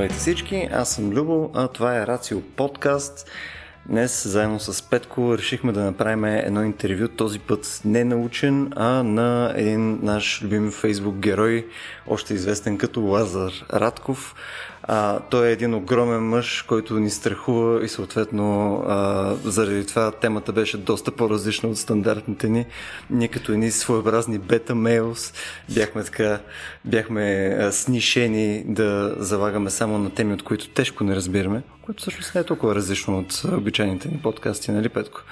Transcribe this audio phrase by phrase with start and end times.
[0.00, 3.30] Здравейте всички, аз съм Любо, а това е Рацио подкаст.
[3.86, 9.52] Днес заедно с Петко решихме да направим едно интервю, този път не научен, а на
[9.56, 11.66] един наш любим фейсбук герой,
[12.06, 14.34] още известен като Лазар Радков.
[14.92, 20.52] А, той е един огромен мъж, който ни страхува и съответно а, заради това темата
[20.52, 22.66] беше доста по-различна от стандартните ни.
[23.10, 25.32] Ние като едни своеобразни бета мейлс
[25.74, 26.40] бяхме така,
[26.84, 32.34] бяхме а, снишени да залагаме само на теми, от които тежко не разбираме, което всъщност
[32.34, 35.22] не е толкова различно от обичайните ни подкасти, нали Петко?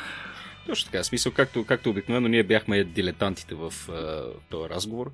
[0.69, 1.05] Точно така.
[1.05, 5.11] Смисъл, както, както обикновено, ние бяхме дилетантите в а, този разговор,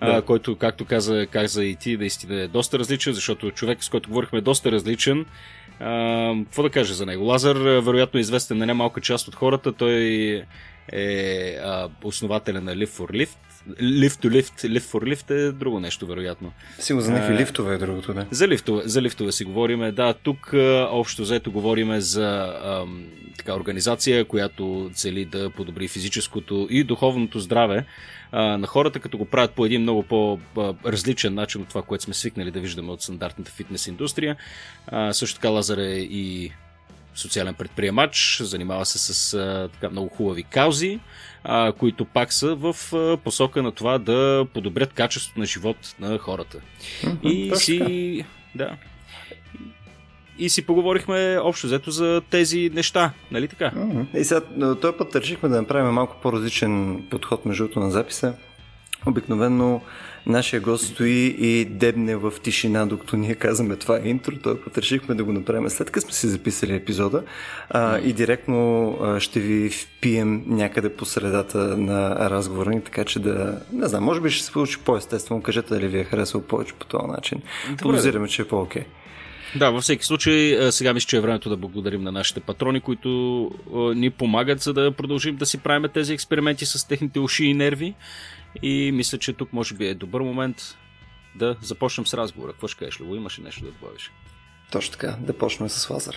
[0.00, 0.06] да.
[0.06, 4.08] а, който, както каза, каза и ти, наистина е доста различен, защото човек, с който
[4.08, 5.26] говорихме, е доста различен.
[5.80, 7.24] А, какво да кажа за него?
[7.24, 9.72] Лазар, вероятно, е известен на немалка част от хората.
[9.72, 10.42] Той
[10.92, 13.36] е а, основателя на Live for Lift,
[13.80, 16.52] Lift to Lift, Lift for Lift е друго нещо, вероятно.
[16.78, 18.26] Сигурно за някакви лифтове е другото, да.
[18.30, 19.92] За лифтове, за лифтове си говориме.
[19.92, 20.50] Да, тук
[20.90, 23.04] общо взето говориме за ам,
[23.38, 27.86] така, организация, която цели да подобри физическото и духовното здраве
[28.32, 32.14] а, на хората, като го правят по един много по-различен начин от това, което сме
[32.14, 34.36] свикнали да виждаме от стандартната фитнес индустрия.
[34.86, 36.52] А, също така Лазар е и
[37.16, 41.00] социален предприемач, занимава се с а, така много хубави каузи,
[41.44, 46.18] а, които пак са в а, посока на това да подобрят качеството на живот на
[46.18, 46.58] хората.
[47.02, 48.24] Mm-hmm, и си.
[48.54, 48.76] Да.
[50.38, 53.70] И си поговорихме общо взето за тези неща, нали така?
[53.70, 54.16] Mm-hmm.
[54.16, 54.40] И сега,
[54.80, 58.34] този път решихме да направим малко по-различен подход между на записа.
[59.06, 59.80] Обикновено
[60.26, 64.36] нашия гост стои и дебне в тишина, докато ние казваме това е интро.
[64.42, 67.22] Той път решихме да го направим след като сме си записали епизода
[67.70, 73.18] а, и директно а, ще ви впием някъде по средата на разговора ни, така че
[73.18, 75.42] да, не знам, може би ще се получи по-естествено.
[75.42, 77.42] Кажете дали ви е харесало повече по този начин.
[77.82, 78.84] Подозираме, че е по-окей.
[79.56, 83.50] Да, във всеки случай, сега мисля, че е времето да благодарим на нашите патрони, които
[83.96, 87.94] ни помагат, за да продължим да си правим тези експерименти с техните уши и нерви.
[88.62, 90.56] И мисля, че тук може би е добър момент
[91.34, 92.52] да започнем с разговора.
[92.52, 93.14] Какво ще кажеш, Любо?
[93.14, 94.12] Имаш ли нещо да добавиш?
[94.72, 96.16] Точно така, да почнем с Лазар.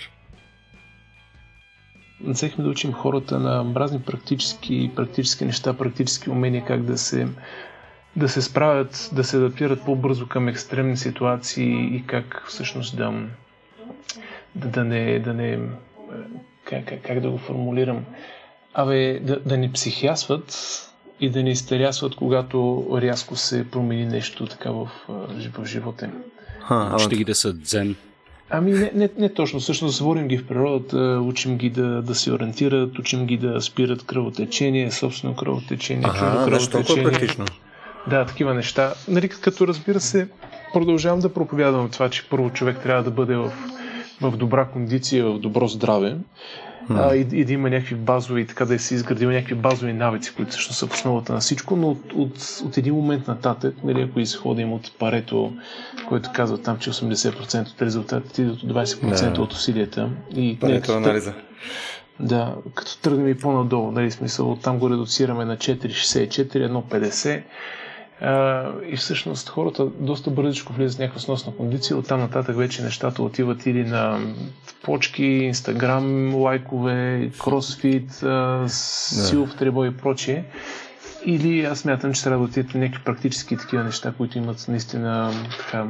[2.20, 7.28] Взехме да учим хората на разни практически, практически неща, практически умения, как да се,
[8.16, 13.12] да се справят, да се адаптират по-бързо към екстремни ситуации и как всъщност да,
[14.54, 15.58] да, да не, да не
[16.64, 18.04] как, как, как да го формулирам,
[18.74, 20.52] абе, да, да не психиасват,
[21.20, 24.90] и да не изтерясват, когато рязко се промени нещо така в,
[25.58, 26.12] в живота им.
[26.60, 27.96] Ха, Ще ги да са дзен.
[28.50, 29.60] Ами не, не, не точно.
[29.60, 34.06] Всъщност заводим ги в природата, учим ги да, да се ориентират, учим ги да спират
[34.06, 37.04] кръвотечение, собствено кръвотечение, ага, кръвотечение.
[37.04, 37.44] практично.
[38.10, 38.94] Да, такива неща.
[39.08, 40.28] Нали, като разбира се,
[40.72, 43.52] продължавам да проповядвам това, че първо човек трябва да бъде в,
[44.20, 46.16] в добра кондиция, в добро здраве
[46.90, 50.50] а, и, и да има някакви базови, така да се изградил някакви базови навици, които
[50.50, 54.20] всъщност са в основата на всичко, но от, от, от един момент нататък, нали, ако
[54.20, 55.52] изходим от парето,
[56.08, 59.42] който казва там, че 80% от резултатите идват от 20% да.
[59.42, 60.10] от усилията.
[60.34, 61.34] И, парето нали, анализа.
[62.20, 67.42] Да, като тръгнем и по-надолу, нали, смисъл, там го редуцираме на 4,64, 1,50
[68.86, 71.96] и всъщност хората доста бързичко влизат в някаква сносна кондиция.
[71.96, 74.20] Оттам нататък вече нещата отиват или на
[74.82, 78.24] почки, инстаграм, лайкове, кросфит,
[78.66, 80.44] силов требой и прочие.
[81.26, 85.86] Или аз мятам, че трябва да отидат някакви практически такива неща, които имат наистина така,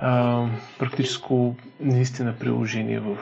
[0.00, 0.44] а,
[0.78, 3.16] практическо наистина приложение в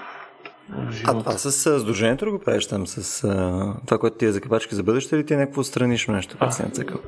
[1.04, 4.74] а това с Сдружението го правиш там, с а, това, което ти е за капачки
[4.74, 6.98] за бъдеще или ти е някакво странично нещо, което си нацъкал?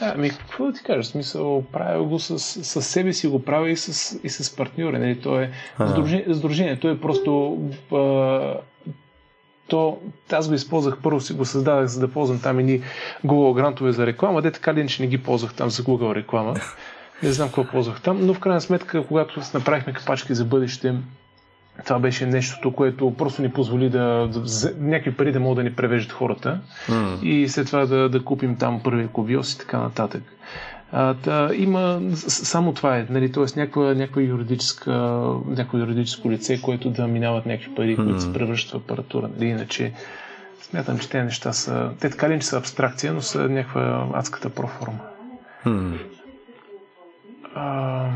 [0.00, 3.76] Ами какво да ти кажа, смисъл, правя го с, с себе си, го правя и
[3.76, 5.50] с, и с партньори, нали, то е
[5.90, 7.58] сдружение, сдружение, то е просто
[7.92, 8.54] а,
[9.68, 9.98] то
[10.32, 12.82] аз го използвах, първо си го създадах, за да ползвам там едни
[13.26, 16.54] Google грантове за реклама, де така ли че не ги ползвах там за Google реклама.
[17.22, 20.94] Не знам какво ползвах там, но в крайна сметка, когато направихме капачки за бъдеще,
[21.84, 24.40] това беше нещото, което просто ни позволи да, да
[24.78, 27.22] някакви пари да могат да ни превеждат хората mm.
[27.22, 30.22] и след това да, да купим там първия кубиос и така нататък.
[30.92, 33.44] А, та, има само това е, нали, т.е.
[33.60, 34.92] някаква, някаква юридическа,
[35.46, 38.04] някакво юридическо лице, което да минават някакви пари, mm.
[38.04, 39.30] които се превръщат в апаратура.
[39.36, 39.92] Нали, иначе
[40.62, 44.50] смятам, че тези неща са, те така ли че са абстракция, но са някаква адската
[44.50, 44.98] проформа.
[45.66, 45.98] Mm.
[47.54, 48.10] А,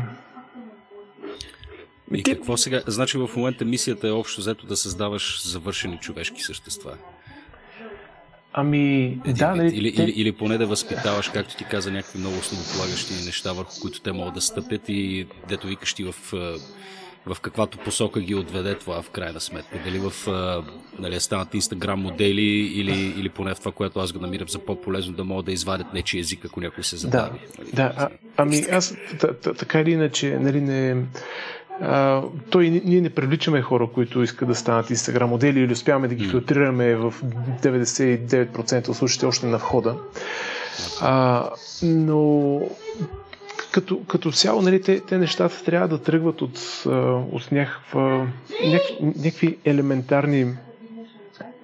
[2.13, 2.33] и Ти...
[2.33, 2.81] какво сега?
[2.87, 6.97] Значи в момента мисията е общо взето да създаваш завършени човешки същества.
[8.53, 9.63] Ами, Един да, вид.
[9.63, 10.03] нали, или, те...
[10.03, 14.11] или, или поне да възпитаваш, както ти каза, някакви много основополагащи неща, върху които те
[14.11, 16.15] могат да стъпят и дето викаш ти в,
[17.25, 19.79] в каквато посока ги отведе това в крайна сметка.
[19.85, 20.13] Дали в
[20.99, 22.41] нали, станат инстаграм модели
[22.75, 25.93] или, или поне в това, което аз го намирам за по-полезно да могат да извадят
[25.93, 27.29] нечи език, ако някой се забави.
[27.29, 27.69] Да, нали?
[27.73, 28.95] да а, ами аз
[29.57, 31.05] така или иначе, нали, не,
[31.81, 36.15] а, той ние не привличаме хора, които искат да станат инстаграм модели или успяваме да
[36.15, 37.13] ги филтрираме в
[37.63, 39.95] 99% от случаите още на входа.
[41.01, 41.49] А,
[41.83, 42.61] но
[43.71, 46.59] като, като цяло, нали, те, те нещата трябва да тръгват от,
[47.31, 48.27] от някаква,
[48.65, 50.53] някакви, някакви елементарни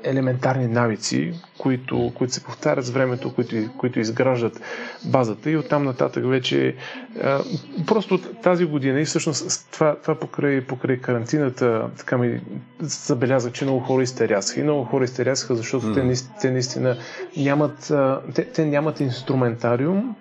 [0.04, 4.62] елементарни навици, които, които се повтарят с времето, които, които изграждат
[5.06, 6.76] базата и оттам нататък вече
[7.24, 7.40] а,
[7.88, 12.42] просто тази година и всъщност това, това покрай, покрай карантината така ми
[12.80, 15.94] забелязах, че много хора изтерясаха и много хора изтерясаха, защото mm.
[15.94, 16.98] те, те наистина
[17.38, 17.94] нямат,
[18.34, 20.16] те, те нямат инструментариум,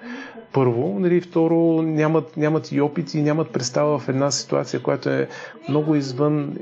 [0.53, 5.29] първо, нали, второ, нямат, нямат и опит и нямат представа в една ситуация, която е
[5.69, 6.57] много извън,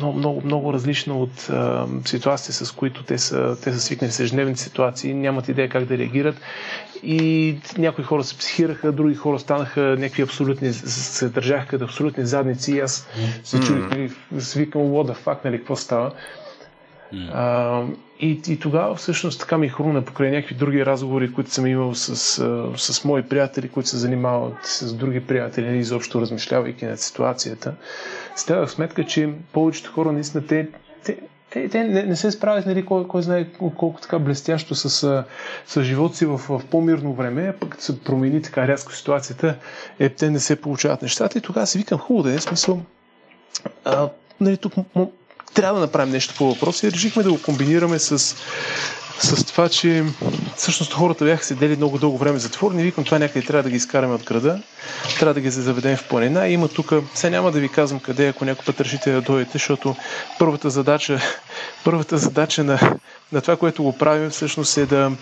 [0.00, 4.20] много, много, много различна от а, ситуации, с които те са, те са свикнали с
[4.20, 6.40] ежедневните ситуации, нямат идея как да реагират.
[7.02, 12.72] И някои хора се психираха, други хора станаха някакви абсолютни, се държаха като абсолютни задници.
[12.72, 13.08] И аз
[13.44, 16.12] се чудих, нали, свикам, what the fuck, нали, какво става.
[17.32, 17.82] А,
[18.20, 22.16] и, и тогава всъщност така ми хрумна покрай някакви други разговори, които съм имал с,
[22.76, 27.74] с, мои приятели, които се занимават с други приятели, изобщо размишлявайки над ситуацията.
[28.36, 30.68] Ставах сметка, че повечето хора наистина те,
[31.04, 31.18] те,
[31.50, 33.46] те, те не, не се справят, нали, кой, кой знае
[33.76, 35.24] колко така блестящо с,
[35.66, 39.56] с живота си в, в по-мирно време, пък като се промени така рязко ситуацията,
[39.98, 42.80] е, те не се получават нещата и тогава си викам, хубаво да е, смисъл,
[43.84, 44.08] а,
[44.40, 44.72] нали, тук
[45.54, 48.18] трябва да направим нещо по въпроса и решихме да го комбинираме с,
[49.18, 50.04] с това, че
[50.56, 52.82] всъщност хората бяха седели много дълго време затворени.
[52.82, 54.60] Викам, това някъде трябва да ги изкараме от града,
[55.18, 56.48] трябва да ги заведем в планина.
[56.48, 59.52] И има тук, сега няма да ви казвам къде, ако някой път решите да дойдете,
[59.52, 59.96] защото
[60.38, 61.20] първата задача,
[61.84, 62.78] първата задача на,
[63.32, 65.12] на това, което го правим, всъщност е да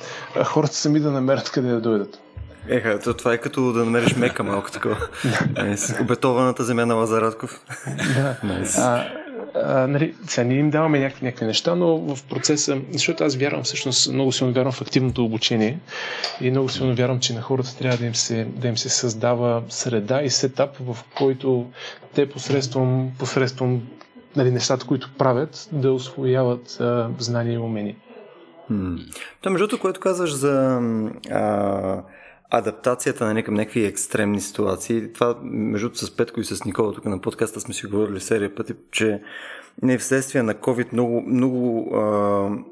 [0.44, 2.18] хората сами да намерят къде да дойдат.
[2.68, 4.96] Еха, то това е като да намериш мека малко такова.
[6.00, 7.60] Обетованата земя на Лазаратков.
[8.14, 8.36] Да.
[8.44, 9.23] nice а,
[9.88, 14.12] нали, сега ние им даваме някакви, някакви неща, но в процеса, защото аз вярвам всъщност,
[14.12, 15.78] много силно вярвам в активното обучение
[16.40, 19.62] и много силно вярвам, че на хората трябва да им се, да им се създава
[19.68, 21.66] среда и сетап, в който
[22.14, 23.82] те посредством, посредством
[24.36, 27.96] нали, нещата, които правят, да освояват а, знания и умения.
[29.40, 30.80] Това, между другото, което казваш за
[31.30, 32.02] а,
[32.50, 35.12] адаптацията нали, към някакви екстремни ситуации.
[35.12, 38.74] Това, между с Петко и с Никола тук на подкаста сме си говорили серия пъти,
[38.90, 39.22] че
[39.82, 41.96] не вследствие на COVID много, много,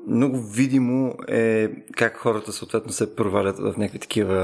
[0.08, 4.34] много видимо е как хората съответно се провалят в някакви такива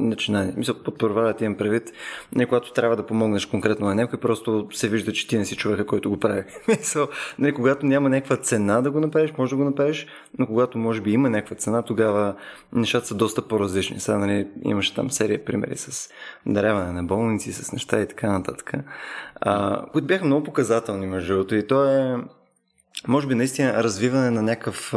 [0.00, 0.54] начинания.
[0.56, 1.92] Мисля, под провалят имам предвид,
[2.34, 5.56] не когато трябва да помогнеш конкретно на някой, просто се вижда, че ти не си
[5.56, 6.44] човека, който го прави.
[6.68, 7.08] Мисля,
[7.38, 10.06] не, когато няма някаква цена да го направиш, може да го направиш,
[10.38, 12.34] но когато може би има някаква цена, тогава
[12.72, 14.00] нещата са доста по-различни.
[14.00, 16.10] Сега нали, имаше там серия примери с
[16.46, 18.72] даряване на болници, с неща и така нататък,
[19.40, 21.54] а, които бяха много показателни между другото.
[21.54, 22.16] И то е
[23.08, 24.94] може би наистина развиване на някакъв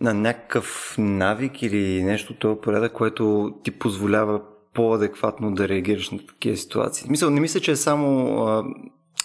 [0.00, 4.40] на някакъв навик или нещо това порядък, което ти позволява
[4.74, 7.10] по-адекватно да реагираш на такива ситуации.
[7.10, 8.36] Мисля, не мисля, че е само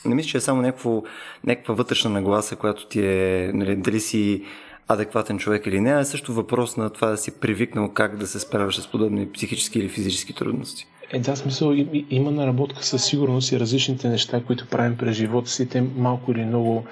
[0.06, 1.04] не мисля, че е само някакво,
[1.44, 4.44] някаква вътрешна нагласа, която ти е, нали, дали си
[4.88, 8.28] адекватен човек или не, а е също въпрос на това да си привикнал как да
[8.28, 10.88] се справяш с подобни психически или физически трудности.
[11.14, 11.74] Е, да, смисъл
[12.10, 16.46] има наработка със сигурност и различните неща, които правим през живота си, те малко или
[16.46, 16.86] много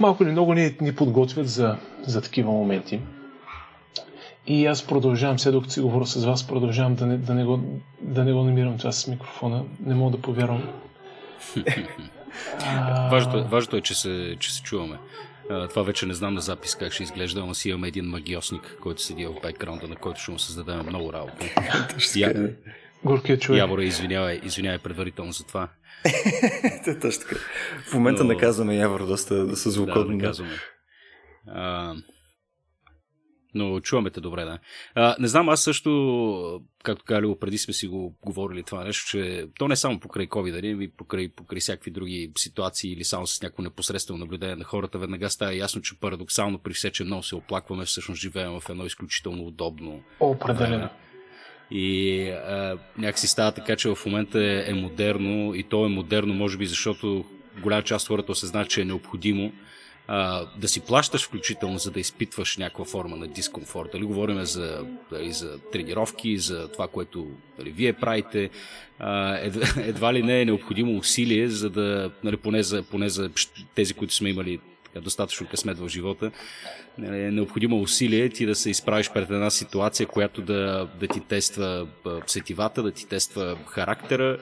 [0.00, 1.76] малко или много ни, ни подготвят за,
[2.06, 3.00] за такива моменти.
[4.46, 7.60] И аз продължавам, сега докато си говоря с вас, продължавам да не, да не, го,
[8.00, 9.64] да не го намирам това с микрофона.
[9.86, 10.62] Не мога да повярвам.
[13.10, 14.98] важното, важното е, че се, че се чуваме.
[15.48, 19.02] Това вече не знам на запис как ще изглежда, но си имаме един магиосник, който
[19.02, 21.46] седи в бекграунда, на който ще му създадем много работа.
[22.16, 22.50] Я...
[23.04, 23.58] Горкият човек.
[23.58, 25.68] Явора, извинявай, извинявай предварително за това.
[27.00, 27.40] Точно така.
[27.90, 28.32] В момента Но...
[28.32, 30.04] наказваме Явор доста да са звукотно.
[30.04, 30.52] Да, наказваме.
[31.46, 31.94] А,
[33.54, 34.58] но чуваме те добре, да.
[34.94, 39.46] А, не знам, аз също, както казали, преди сме си го говорили това нещо, че
[39.58, 43.42] то не е само покрай COVID, нали, покрай, покрай всякакви други ситуации или само с
[43.42, 47.36] някакво непосредствено наблюдение на хората, веднага става ясно, че парадоксално при все, че много се
[47.36, 50.02] оплакваме, всъщност живеем в едно изключително удобно.
[50.20, 50.88] Определено.
[51.70, 56.34] И а, някакси става така, че в момента е, е модерно и то е модерно,
[56.34, 57.24] може би, защото
[57.62, 59.52] голяма част от хората осъзнат, че е необходимо
[60.08, 63.88] а, да си плащаш включително, за да изпитваш някаква форма на дискомфорт.
[63.92, 67.26] Дали говорим за, дали, за тренировки, за това, което
[67.58, 68.50] дали, вие правите,
[68.98, 73.30] а, едва, едва ли не е необходимо усилие, за да, нали, поне, за, поне за
[73.74, 76.30] тези, които сме имали така, достатъчно късмет в живота,
[76.98, 81.20] нали, е необходимо усилие ти да се изправиш пред една ситуация, която да, да ти
[81.20, 81.86] тества
[82.26, 84.38] сетивата, да ти тества характера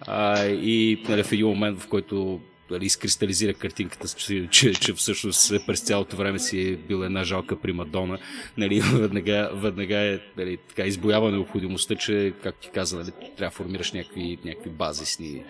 [0.00, 2.40] а, и нали, в един момент, в който
[2.70, 4.48] нали, изкристализира картинката, че,
[4.80, 8.18] че, всъщност през цялото време си е била една жалка примадона.
[8.56, 13.50] Нали, веднага, веднага е нали, така, избоява необходимостта, че, както ти каза, нали, трябва да
[13.50, 15.42] формираш някакви, някакви базисни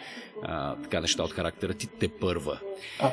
[0.43, 2.61] а, така, неща от характера ти те първа.
[3.00, 3.11] А,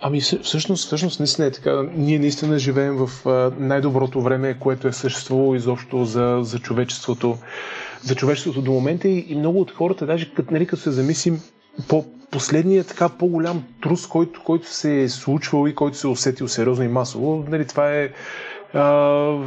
[0.00, 1.82] Ами всъщност, всъщност наистина е така.
[1.94, 3.10] Ние наистина живеем в
[3.58, 7.38] най-доброто време, което е съществувало изобщо за, за човечеството.
[8.02, 11.40] За човечеството до момента и, и много от хората, даже като, нали, като се замислим,
[11.88, 16.48] по последният така по-голям трус, който, който се е случвал и който се е усетил
[16.48, 18.10] сериозно и масово, нали, това е
[18.74, 19.38] а,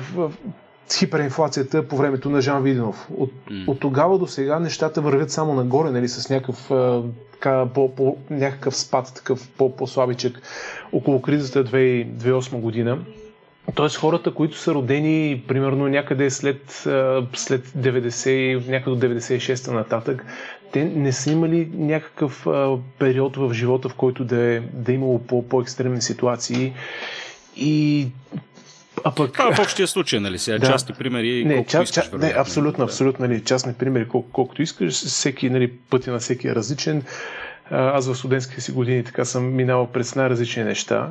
[0.97, 3.07] хиперинфлацията по времето на Жан Виденов.
[3.17, 3.67] От, mm.
[3.67, 8.17] от тогава до сега нещата вървят само нагоре, нали, с някакъв, а, така, по, по,
[8.29, 10.41] някакъв спад, такъв по, по-слабичък
[10.91, 12.99] около кризата 2008 година.
[13.75, 16.71] Тоест хората, които са родени примерно някъде след,
[17.33, 20.25] след 90, някъде до 96-та нататък,
[20.71, 24.95] те не са имали някакъв а, период в живота, в който да е, да е
[24.95, 26.73] имало по, по-екстремни ситуации
[27.55, 28.07] и
[29.03, 29.33] а пък...
[29.33, 30.39] Това в общия случай, нали?
[30.39, 30.67] Сега да.
[30.67, 31.45] частни примери.
[31.45, 33.27] Не, ча, искаш, ча, не абсолютно, абсолютно.
[33.27, 34.93] Нали, частни примери, кол, колкото искаш.
[34.93, 37.03] Всеки, нали, пътя на всеки е различен.
[37.71, 41.09] Аз в студентските си години така съм минавал през най-различни неща.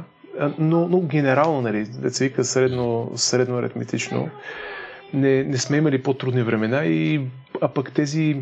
[0.58, 4.30] Но, но генерално, нали, да се вика средно, средно аритметично,
[5.14, 7.20] не, не сме имали по-трудни времена и
[7.60, 8.36] а пък тези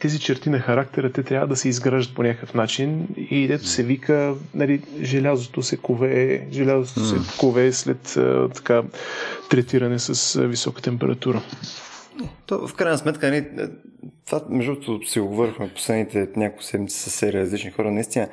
[0.00, 3.82] тези черти на характера, те трябва да се изграждат по някакъв начин и дето се
[3.82, 7.04] вика, нали, желязото се кове, желязото mm.
[7.24, 8.82] се кове след а, така
[9.50, 11.42] третиране с висока температура.
[12.46, 13.46] То, в крайна сметка, нали,
[14.26, 17.90] това, между другото, си говорихме последните няколко седмици с серия различни хора.
[17.90, 18.28] Наистина,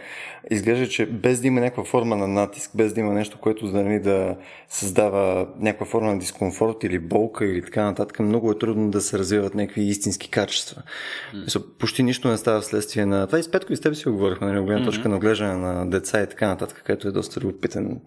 [0.51, 3.99] изглежда, че без да има някаква форма на натиск, без да има нещо, което нали,
[3.99, 4.37] да
[4.69, 9.19] създава някаква форма на дискомфорт или болка или така нататък, много е трудно да се
[9.19, 10.81] развиват някакви истински качества.
[11.35, 11.77] Mm.
[11.79, 13.39] Почти нищо не става вследствие на това.
[13.39, 15.09] И с Петко и с теб си говорихме, нали, гледна точка mm-hmm.
[15.09, 18.01] на оглеждане на деца и така нататък, където е доста любопитен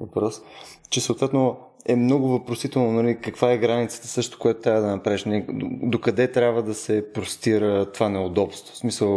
[0.00, 0.40] въпрос.
[0.90, 5.44] Че съответно е много въпросително, нали, каква е границата също, което трябва да направиш, нали,
[5.82, 8.74] докъде трябва да се простира това неудобство.
[8.74, 9.10] В смисъл,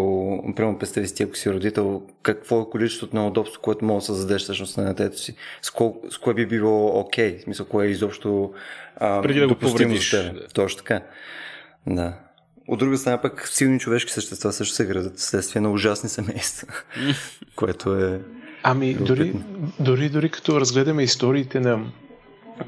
[0.55, 4.77] примерно, представи си ако си родител, какво е количеството неудобство, което може да създадеш всъщност
[4.77, 7.89] на детето си, с, кол, с кое би било окей, okay, в смисъл, кое е
[7.89, 8.53] изобщо
[8.95, 10.15] а, Преди да го повредиш.
[10.53, 11.01] Точно така.
[11.88, 12.13] Да.
[12.67, 16.67] От друга страна пък силни човешки същества също се градат вследствие на ужасни семейства,
[17.55, 18.21] което е
[18.63, 19.33] Ами, дори,
[19.79, 21.86] дори, дори като разгледаме историите на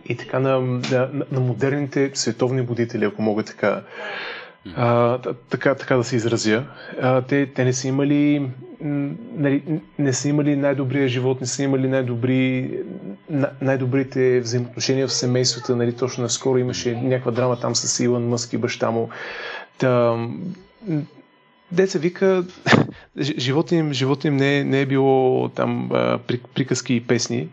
[0.06, 3.82] и така на, на, на модерните световни будители, ако мога така,
[4.76, 5.18] а,
[5.50, 6.64] така, така да се изразя.
[7.02, 8.50] А, те, те не са имали
[8.82, 9.64] нали,
[10.00, 12.72] не са имали най-добрия живот, не са имали най-добри,
[13.62, 15.76] най-добрите взаимоотношения в семействата.
[15.76, 19.10] Нали, точно наскоро имаше някаква драма там с Илон Мъск и баща му.
[19.78, 20.18] Та,
[21.72, 22.44] деца вика,
[23.20, 25.90] живота им, живота им не, е, не е било там
[26.56, 27.48] приказки и песни,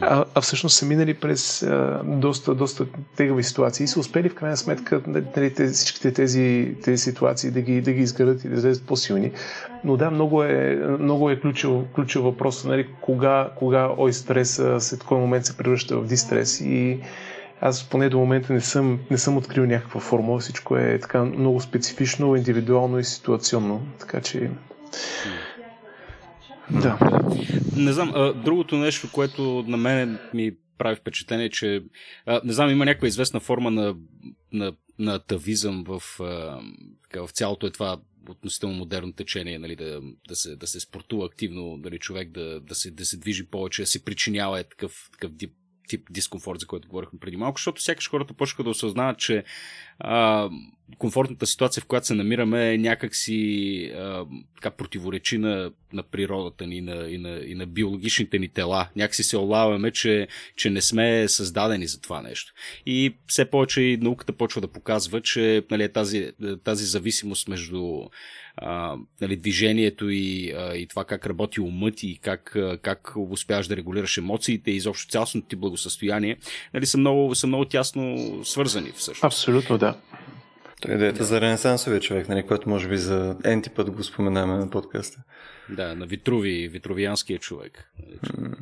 [0.00, 2.86] а, а всъщност са минали през а, доста, доста
[3.16, 7.60] тегави ситуации и са успели в крайна сметка нали, тези, всичките тези, тези ситуации да
[7.60, 9.32] ги, да ги изградат и да излезат по-силни.
[9.84, 15.02] Но да, много е, много е ключов, ключов въпрос, нали, кога, кога ой стрес, след
[15.02, 16.60] кой момент се превръща в дистрес.
[16.60, 17.00] И
[17.60, 21.60] аз поне до момента не съм, не съм открил някаква формула, всичко е така много
[21.60, 24.50] специфично, индивидуално и ситуационно, така че
[26.70, 27.20] да.
[27.76, 31.84] Не знам, другото нещо, което на мен ми прави впечатление, че
[32.26, 33.96] а, не знам, има някаква известна форма на,
[34.52, 36.02] на, на атавизъм в,
[37.16, 41.76] в цялото е това относително модерно течение, нали, да, да, се, да се спортува активно,
[41.76, 45.32] нали, човек да, да, се, да се движи повече, да се причинява е такъв, такъв
[45.32, 45.52] дип,
[45.88, 49.44] тип дискомфорт, за който говорихме преди малко, защото сякаш хората почнаха да осъзнават, че
[49.98, 50.48] а,
[50.98, 54.24] комфортната ситуация, в която се намираме, е някакси а,
[54.54, 58.88] така противоречи на, на природата ни на, и, на, и на биологичните ни тела.
[58.96, 62.52] Някакси се олаваме, че, че не сме създадени за това нещо.
[62.86, 66.32] И все повече и науката почва да показва, че нали, тази,
[66.64, 68.00] тази зависимост между
[68.56, 73.76] а, нали, движението и, а, и това как работи умът и как, как успяваш да
[73.76, 76.36] регулираш емоциите и изобщо цялостното ти благосъстояние,
[76.74, 79.24] нали, са, много, са много тясно свързани всъщност.
[79.24, 79.87] Абсолютно, да.
[80.80, 81.24] Той е идеята да.
[81.24, 85.22] за ренесансовия човек, нали, който може би за енти път го споменаме на подкаста.
[85.68, 87.92] Да, на Витруви, витрувианския човек.
[88.26, 88.56] Mm.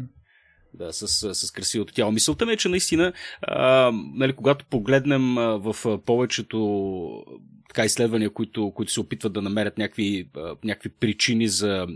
[0.75, 2.13] да, с, с красивото тяло.
[2.13, 7.25] Мисълта ми е, че наистина, а, нали, когато погледнем а, в повечето
[7.69, 11.87] така изследвания, които, които се опитват да намерят някакви, а, някакви причини за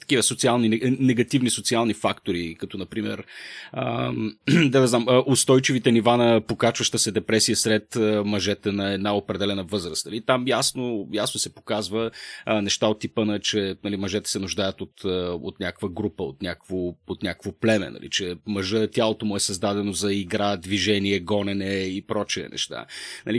[0.00, 3.24] такива социални, негативни социални фактори, като например
[4.66, 10.06] да не знам, устойчивите нива на покачваща се депресия сред мъжете на една определена възраст.
[10.06, 10.20] Нали?
[10.20, 12.10] Там ясно, ясно се показва
[12.46, 15.04] неща от типа на, че нали, мъжете се нуждаят от,
[15.42, 18.10] от някаква група, от някакво, от някакво племе, нали?
[18.10, 22.86] че мъжа, тялото му е създадено за игра, движение, гонене и прочие неща.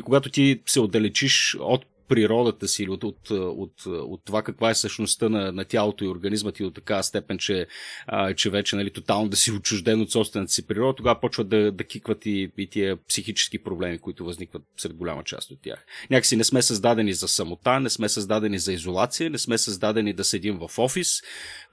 [0.04, 4.76] Когато ти се отдалечиш от природата си или от, от, от, от това каква е
[4.76, 7.68] същността на, на тялото и организма ти до такава степен, че,
[8.08, 11.72] а, че вече нали, тотално да си отчужден от собствената си природа, тогава почват да,
[11.72, 15.86] да кикват и, и тия психически проблеми, които възникват сред голяма част от тях.
[16.10, 20.24] Някакси не сме създадени за самота, не сме създадени за изолация, не сме създадени да
[20.24, 21.22] седим в офис,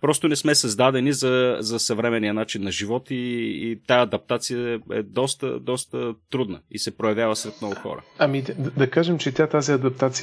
[0.01, 5.03] просто не сме създадени за, за съвременния начин на живот и, и тая адаптация е
[5.03, 8.03] доста, доста трудна и се проявява сред много хора.
[8.19, 10.22] Ами да, да кажем, че тя тази адаптация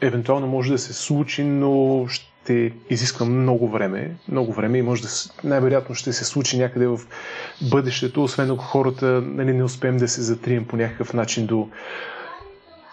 [0.00, 5.08] евентуално може да се случи, но ще изисква много време, много време и може да
[5.44, 7.00] най-вероятно ще се случи някъде в
[7.70, 11.68] бъдещето, освен ако хората нали, не успеем да се затрием по някакъв начин до,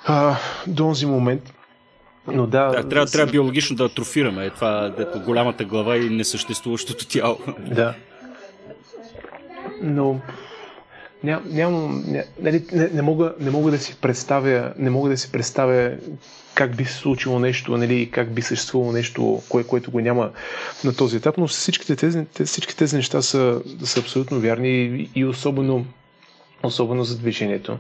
[0.06, 0.36] а,
[0.68, 1.54] до този момент.
[2.28, 4.46] Но да, да трябва, трябва биологично да атрофираме.
[4.46, 7.38] Е това дето голямата глава и несъществуващото тяло.
[7.60, 7.94] Да.
[9.82, 10.20] Но
[11.24, 15.18] ням, ням, не, нали, не, не, мога, не мога да си представя, не мога да
[15.18, 15.98] си представя
[16.54, 20.32] как би се случило нещо, нали, как би съществувало нещо, кое, което го няма
[20.84, 25.26] на този етап, но всичките тези, всички тези неща са, са абсолютно вярни и, и
[25.26, 25.86] особено,
[26.64, 27.78] особено за движението.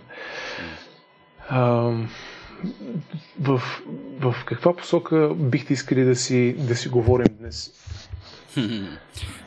[1.50, 1.92] А,
[3.40, 3.62] в,
[4.20, 7.72] в каква посока бихте искали да си, да си говорим днес?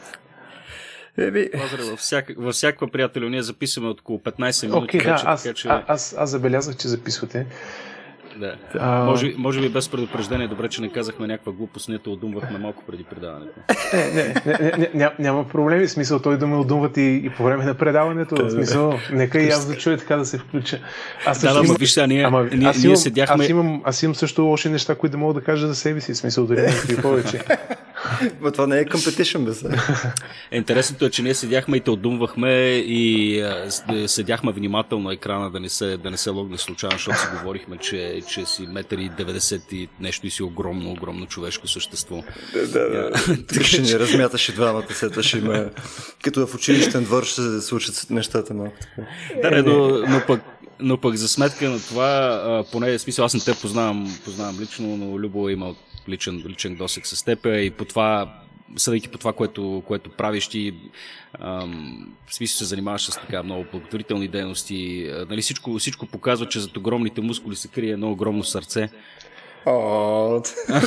[1.19, 1.51] Еби...
[1.63, 4.99] Лазаре, във, всяка, във всякаква приятел, ние записваме от около 15 минути.
[4.99, 5.69] Okay, да, аз, така, че...
[5.69, 7.47] аз, аз забелязах, че записвате.
[8.41, 8.57] Да.
[8.79, 9.05] А...
[9.05, 12.85] Може, може би без предупреждение, добре, че не казахме някаква глупост, не те отдумвахме малко
[12.87, 13.53] преди предаването.
[13.95, 17.45] Не, не, не, не, не, няма проблеми, смисъл той да ме отдумват и, и по
[17.45, 18.47] време на предаването.
[18.47, 20.79] В смисъл, нека и аз да чуя така да се включа.
[21.27, 21.77] Аз да, да, имам...
[21.81, 23.45] виж ние, ама, ние, аз имам, ние седяхме...
[23.45, 26.15] Аз имам, аз имам също лоши неща, които да мога да кажа за себе си,
[26.15, 27.41] смисъл дори не повече.
[28.41, 29.69] Но това не е competition, бе се.
[30.53, 33.71] Интересното е, че ние седяхме и те отдумвахме и а,
[34.07, 38.23] седяхме внимателно екрана да не се, да не се логне случайно, защото си говорихме, че,
[38.29, 42.25] че си метър и 90 и нещо и си огромно, огромно човешко същество.
[42.53, 43.13] Да, да, да.
[43.55, 45.65] Тук ще ни размяташе двамата, след ще има...
[46.23, 49.09] Като в училищен двор ще се случат нещата малко така.
[49.43, 50.41] Да, не, но, но пък
[50.81, 55.19] но пък за сметка на това, поне смисъл аз не те познавам, познавам лично, но
[55.19, 55.77] Любо е имал
[56.09, 58.41] личен, личен досек с теб и по това
[58.77, 60.75] съдейки по това, което, което правиш ти,
[61.41, 65.11] ам, смисъл се занимаваш с така много благотворителни дейности.
[65.31, 68.89] Нали, всичко, всичко показва, че зад огромните мускули се крие едно огромно сърце.
[69.67, 70.81] О, това,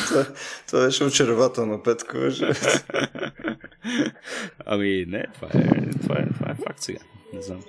[0.67, 2.17] това беше очарователно, Петко.
[4.65, 5.69] ами не, това е,
[6.01, 6.99] това е, това е факт сега.
[7.33, 7.61] Не знам.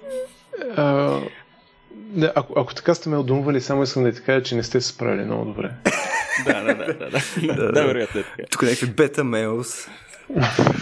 [1.91, 4.63] А, не, ако, ако така сте ме отдумвали, само искам да ти кажа, че не
[4.63, 5.71] сте се справили много добре.
[6.47, 8.43] да, да, да, да, да, да, вероятно е така.
[8.51, 9.89] Тук някакви бета мейлс.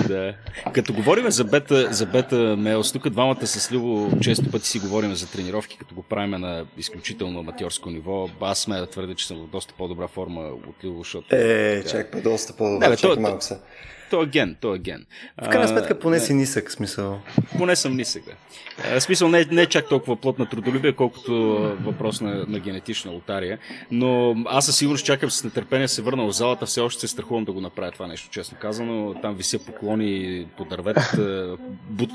[0.09, 0.35] да.
[0.75, 5.15] Като говорим за бета, за бета мейлс, тук двамата с Любо често пъти си говорим
[5.15, 8.29] за тренировки, като го правим на изключително аматьорско ниво.
[8.41, 11.35] Аз сме да твърдя, че съм в доста по-добра форма от Любо, защото...
[11.35, 13.59] Е, чакай, доста по-добре, чакай малко се.
[14.11, 15.07] То е ген, то е ген.
[15.43, 17.21] В крайна сметка поне си нисък, смисъл.
[17.59, 18.33] Поне съм нисък, да.
[18.85, 21.33] А, смисъл не, не е чак толкова плотна трудолюбие, колкото
[21.85, 23.59] въпрос на, на генетична лотария.
[23.91, 27.45] Но аз със сигурност чакам с нетърпение се върна в залата, все още се страхувам
[27.45, 29.15] да го направя това нещо, честно казано.
[29.23, 31.57] Там вися поклони по дърветата,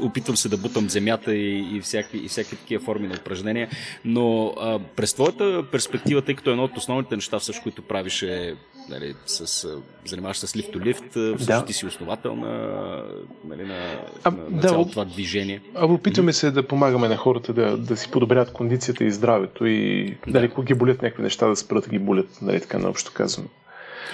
[0.01, 3.69] опитвам се да бутам земята и, и, всяки, и всяки такива форми на упражнения.
[4.05, 8.55] Но а, през твоята перспектива, тъй като едно от основните неща, всъщност, които правиш е
[8.89, 9.67] нали, с,
[10.05, 11.65] занимаваш се с лифт лифт, всъщност да.
[11.65, 13.03] ти си основател на,
[13.47, 13.75] нали, на,
[14.23, 15.61] а, на, на да, цялото това движение.
[15.75, 20.05] А опитваме се да помагаме на хората да, да си подобрят кондицията и здравето и
[20.25, 20.31] да.
[20.31, 23.47] дали, ако ги болят някакви неща, да спрат ги болят, нали, така наобщо казвам.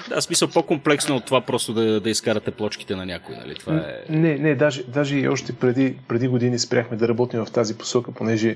[0.10, 3.56] Да, смисъл по-комплексно от това просто да, да изкарате плочките на някой, нали?
[3.56, 4.04] Това е...
[4.10, 8.12] Не, не, даже, даже и още преди, преди години спряхме да работим в тази посока,
[8.12, 8.56] понеже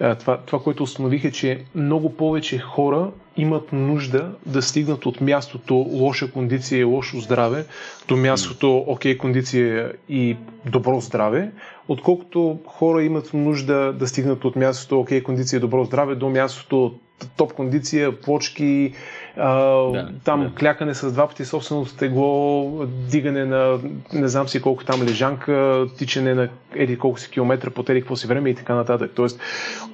[0.00, 5.20] а, това, това, което установих е, че много повече хора имат нужда да стигнат от
[5.20, 7.64] мястото лоша кондиция и лошо здраве
[8.08, 11.50] до мястото окей кондиция и добро здраве,
[11.88, 16.94] отколкото хора имат нужда да стигнат от мястото окей кондиция и добро здраве до мястото
[17.36, 18.92] топ кондиция, плочки,
[19.36, 19.54] а,
[19.92, 20.54] да, там да.
[20.54, 23.78] клякане с два пъти собствено тегло, дигане на
[24.12, 28.16] не знам си колко там лежанка, тичане на еди колко си километра по еди какво
[28.16, 29.10] си време и така нататък.
[29.14, 29.40] Тоест,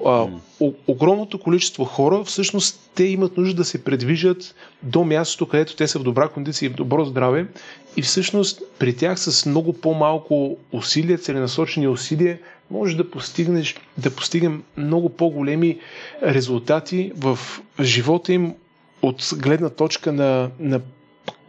[0.05, 0.27] а,
[0.59, 5.87] о, огромното количество хора всъщност те имат нужда да се предвижат до мястото, където те
[5.87, 7.45] са в добра кондиция и в добро здраве
[7.97, 12.39] и всъщност при тях с много по-малко усилия, целенасочени усилия,
[12.71, 15.79] може да постигнеш, да постигнем много по-големи
[16.23, 17.39] резултати в
[17.79, 18.53] живота им
[19.01, 20.81] от гледна точка на, на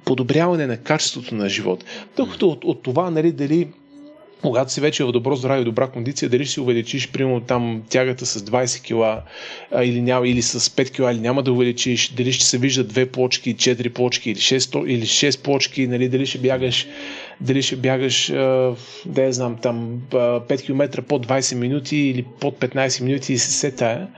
[0.05, 1.85] подобряване на качеството на живот.
[2.17, 3.69] Докато от, от това, нали, дали
[4.43, 7.83] когато си вече в добро здраве и добра кондиция, дали ще си увеличиш, примерно там
[7.89, 9.23] тягата с 20 кила
[9.83, 13.07] или, няма, или с 5 кила, или няма да увеличиш, дали ще се виждат две
[13.07, 16.87] плочки, 4 плочки или 6, или 6 плочки, нали, дали ще бягаш
[17.41, 18.27] дали ще бягаш,
[19.07, 23.53] да я знам, там 5 км под 20 минути или под 15 минути и се
[23.53, 24.09] сетая,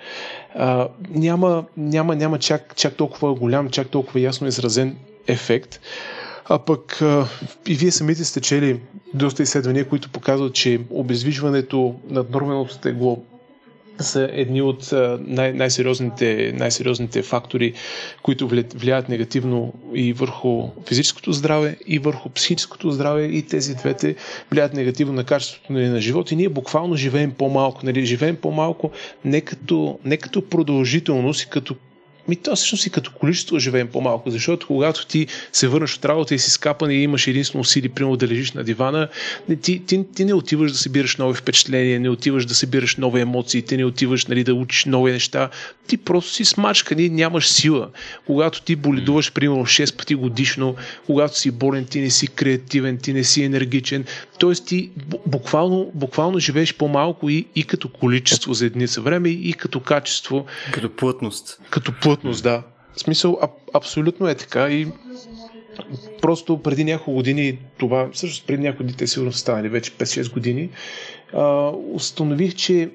[1.10, 4.96] няма, няма, няма чак, чак толкова голям, чак толкова ясно изразен
[5.26, 5.80] ефект.
[6.44, 7.02] А пък
[7.68, 8.80] и вие самите сте чели
[9.14, 13.22] доста изследвания, които показват, че обездвижването над норменото тегло
[14.00, 17.72] са едни от най- най-сериозните, най-сериозните фактори,
[18.22, 24.14] които влияят негативно и върху физическото здраве, и върху психическото здраве, и тези двете
[24.50, 26.30] влияят негативно на качеството нали, на живот.
[26.30, 27.86] И ние буквално живеем по-малко.
[27.86, 28.06] Нали?
[28.06, 28.90] Живеем по-малко
[29.24, 31.76] не като, не като продължителност и като
[32.28, 36.34] ми то всъщност и като количество живеем по-малко, защото когато ти се върнеш от работа
[36.34, 39.08] и си скапан и имаш единствено сили, примерно да лежиш на дивана,
[39.62, 43.62] ти, ти, ти не отиваш да събираш нови впечатления, не отиваш да събираш нови емоции,
[43.62, 45.50] ти не отиваш нали, да учиш нови неща,
[45.86, 47.88] ти просто си смачкан и нямаш сила.
[48.26, 53.12] Когато ти боледуваш, примерно 6 пъти годишно, когато си болен, ти не си креативен, ти
[53.12, 54.04] не си енергичен,
[54.40, 54.52] т.е.
[54.52, 54.90] ти
[55.26, 60.46] буквално, буквално живееш по-малко и, и като количество за единица време, и като качество.
[60.72, 61.60] Като плътност.
[61.70, 62.62] Като плътност плътност, да.
[62.96, 64.86] В смисъл, а, абсолютно е така и
[66.22, 70.70] просто преди няколко години това, също преди няколко години, те сигурно станали вече 5-6 години,
[71.32, 72.90] а, установих, че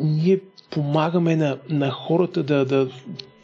[0.00, 0.40] ние
[0.70, 2.88] помагаме на, на хората да, да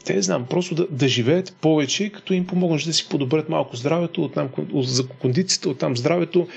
[0.04, 4.24] те знам, просто да, да живеят повече, като им помогнеш да си подобрят малко здравето,
[4.24, 6.48] оттам за кондицията, оттам здравето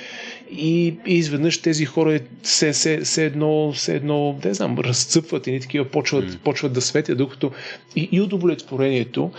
[0.51, 5.59] и, и изведнъж тези хора се, се, се едно, се едно, не знам, разцъпват и
[5.59, 6.37] такива почват, mm.
[6.37, 7.51] почват да светят, докато
[7.95, 9.31] и, и удовлетворението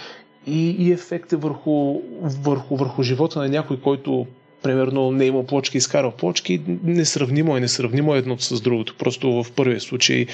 [0.47, 4.27] и, и ефекта върху, върху, върху живота на някой, който
[4.63, 8.95] примерно не има плочки, изкарва плочки, несравнимо е, несравнимо е едното с другото.
[8.99, 10.27] Просто в първия случай,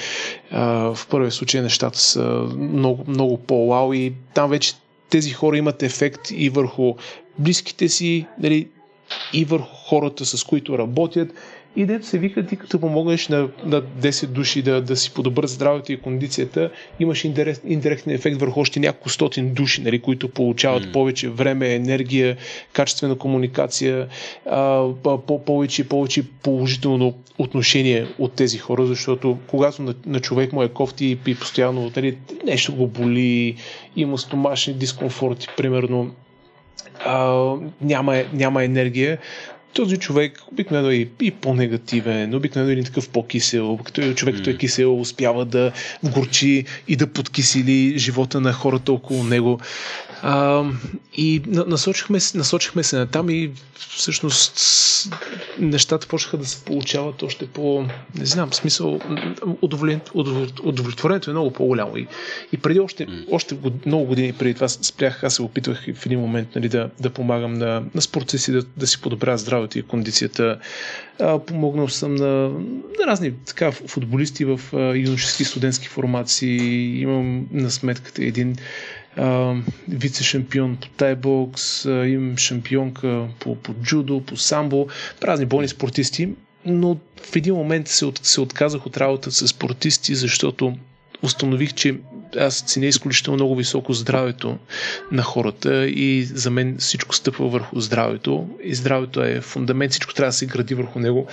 [0.51, 2.23] в първия случай нещата са
[2.57, 4.73] много, много по-лау и там вече
[5.09, 6.95] тези хора имат ефект и върху
[7.39, 8.67] близките си, дали,
[9.33, 11.33] и върху хората, с които работят,
[11.75, 15.49] и дето се вика, ти като помогнеш на, на 10 души да, да си подобрят
[15.49, 20.83] здравето и кондицията, имаш индирект, индиректен ефект върху още няколко стотин души, нали, които получават
[20.83, 20.93] mm.
[20.93, 22.37] повече време, енергия,
[22.73, 24.07] качествена комуникация,
[24.45, 30.63] а, по, повече, повече положително отношение от тези хора, защото когато на, на човек му
[30.63, 33.55] е кофти и постоянно нали, нещо го боли,
[33.95, 36.11] има стомашни дискомфорти, примерно,
[37.05, 39.17] а, няма, няма енергия,
[39.73, 44.49] този човек обикновено е и, и по-негативен, обикновено е един такъв по-кисел, като човек, който
[44.49, 45.71] е кисел, успява да
[46.03, 49.59] вгорчи и да подкисили живота на хората около него.
[50.21, 50.63] А,
[51.17, 54.59] и насочихме, насочихме се на там и всъщност
[55.59, 58.99] нещата почнаха да се получават още по, не знам, смисъл,
[60.63, 61.97] удовлетворението е много по-голямо.
[61.97, 62.07] И,
[62.51, 66.55] и преди още, още много години преди това спрях, аз се опитвах в един момент
[66.55, 70.59] нали, да, да помагам на, на спортисти да, да си подобрят здравето и кондицията.
[71.19, 72.49] А, помогнал съм на,
[72.99, 74.59] на разни така, футболисти в
[74.95, 76.57] юношески студентски формации.
[77.01, 78.55] Имам на сметката един
[79.89, 84.87] вице-шампион по тайбокс, имам шампионка по, по джудо, по самбо,
[85.23, 86.29] разни бойни спортисти,
[86.65, 90.77] но в един момент се, от, се отказах от работа с спортисти, защото
[91.21, 91.97] установих, че
[92.37, 94.57] аз ценя изключително много високо здравето
[95.11, 100.29] на хората и за мен всичко стъпва върху здравето и здравето е фундамент, всичко трябва
[100.29, 101.27] да се гради върху него.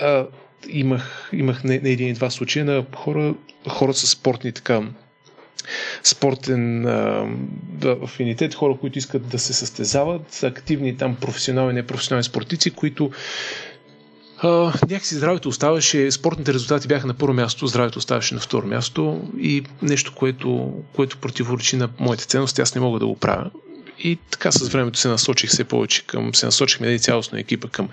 [0.00, 0.26] А,
[0.68, 3.34] имах, имах не, не един и два случая на хора,
[3.68, 4.80] хора с спортни така
[6.02, 7.26] спортен а,
[8.02, 13.10] афинитет, хора, които искат да се състезават, активни там професионални, непрофесионални спортици, които
[14.38, 14.48] а,
[14.88, 19.62] някакси здравето оставаше, спортните резултати бяха на първо място, здравето оставаше на второ място и
[19.82, 23.50] нещо, което, което противоречи на моите ценности, аз не мога да го правя.
[23.98, 27.88] И така с времето се насочих все повече към, се насочихме един цялостна екипа към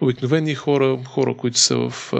[0.00, 2.12] обикновени хора, хора, които са в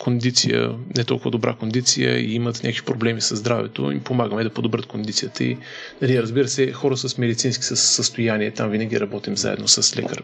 [0.00, 4.86] кондиция, не толкова добра кондиция и имат някакви проблеми с здравето, им помагаме да подобрят
[4.86, 5.44] кондицията.
[5.44, 5.56] И,
[6.02, 10.22] нали, разбира се, хора с медицински състояние, там винаги работим заедно с лекар.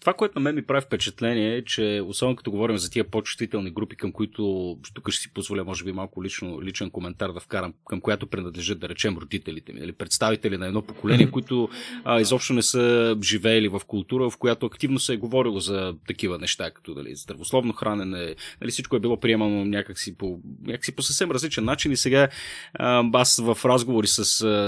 [0.00, 3.70] Това, което на мен ми прави впечатление е, че особено като говорим за тия по-чувствителни
[3.70, 7.74] групи, към които тук ще си позволя, може би, малко лично, личен коментар да вкарам,
[7.88, 11.68] към която принадлежат, да речем, родителите ми, или представители на едно поколение, които
[12.04, 16.38] а, изобщо не са живеели в култура, в която активно се е говорило за такива
[16.38, 21.30] неща, като дали, здравословно хранене, нали, всичко е било приемано някакси по, някакси по съвсем
[21.30, 22.28] различен начин и сега
[22.74, 24.24] а, аз в разговори с,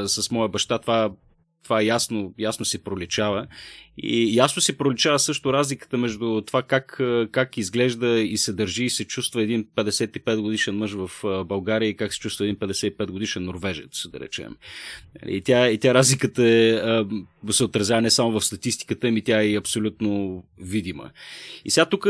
[0.09, 1.11] с моя баща това
[1.65, 3.47] това ясно, ясно си проличава.
[3.99, 7.01] И ясно си проличава също разликата между това как,
[7.33, 11.11] как изглежда и се държи и се чувства един 55 годишен мъж в
[11.45, 14.57] България и как се чувства един 55 годишен норвежец, да речем.
[15.27, 16.81] И тя, и тя разликата е,
[17.51, 21.11] се отразява не само в статистиката, ми тя е абсолютно видима.
[21.65, 22.05] И сега тук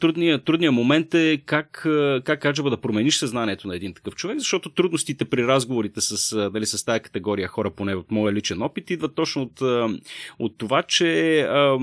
[0.00, 1.86] трудният трудния момент е как,
[2.24, 6.66] как Аджаба да промениш съзнанието на един такъв човек, защото трудностите при разговорите с, дали,
[6.66, 9.60] с тази категория хора, поне от моя личен опит, идват точно от,
[10.38, 11.78] от това, че а,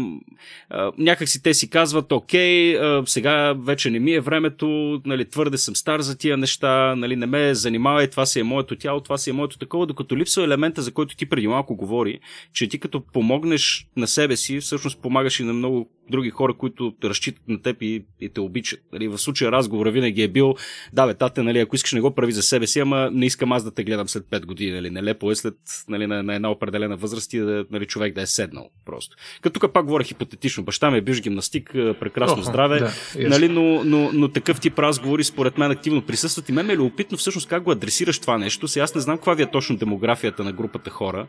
[0.69, 5.29] а, някак си те си казват, окей, а, сега вече не ми е времето, нали,
[5.29, 8.75] твърде съм стар за тия неща, нали, не ме занимава и това си е моето
[8.75, 12.19] тяло, това си е моето такова, докато липсва елемента, за който ти преди малко говори,
[12.53, 16.93] че ти като помогнеш на себе си, всъщност помагаш и на много други хора, които
[17.03, 18.79] разчитат на теб и, и те обичат.
[18.93, 20.55] Нали, в случая разговора винаги е бил,
[20.93, 23.51] да бе, тате, нали, ако искаш не го прави за себе си, ама не искам
[23.51, 24.71] аз да те гледам след 5 години.
[24.71, 25.55] Нали, нелепо е след
[25.89, 29.15] нали, на, на една определена възраст и да, нали, човек да е седнал просто.
[29.41, 30.63] Като тук пак говоря хипотетично.
[30.63, 32.91] Баща ми е бивш гимнастик, прекрасно Оха, здраве, да,
[33.29, 36.77] нали, но, но, но, такъв тип разговори според мен активно присъстват и мен ме е
[36.77, 38.67] любопитно всъщност как го адресираш това нещо.
[38.67, 41.27] Сега аз не знам каква ви е точно демографията на групата хора.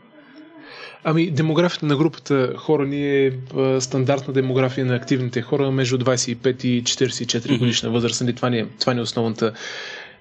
[1.07, 3.31] Ами, демографията на групата хора ни е
[3.79, 8.21] стандартна демография на активните хора между 25 и 44 годишна възраст.
[8.21, 9.53] Нали, това, ни е, това ни е основната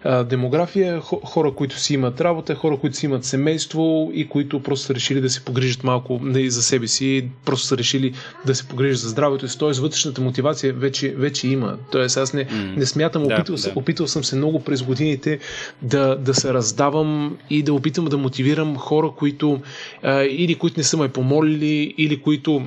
[0.05, 4.95] демография, хора, които си имат работа, хора, които си имат семейство и които просто са
[4.95, 8.13] решили да се погрижат малко не за себе си, просто са решили
[8.47, 9.59] да се погрижат за здравето си.
[9.59, 11.77] Тоест, вътрешната мотивация вече, вече има.
[11.91, 12.77] Тоест, аз не, mm.
[12.77, 13.73] не смятам, да, опитал, да.
[13.77, 15.39] опитал съм се много през годините
[15.83, 19.61] да, да се раздавам и да опитам да мотивирам хора, които
[20.03, 22.63] а, или които не са ме помолили, или които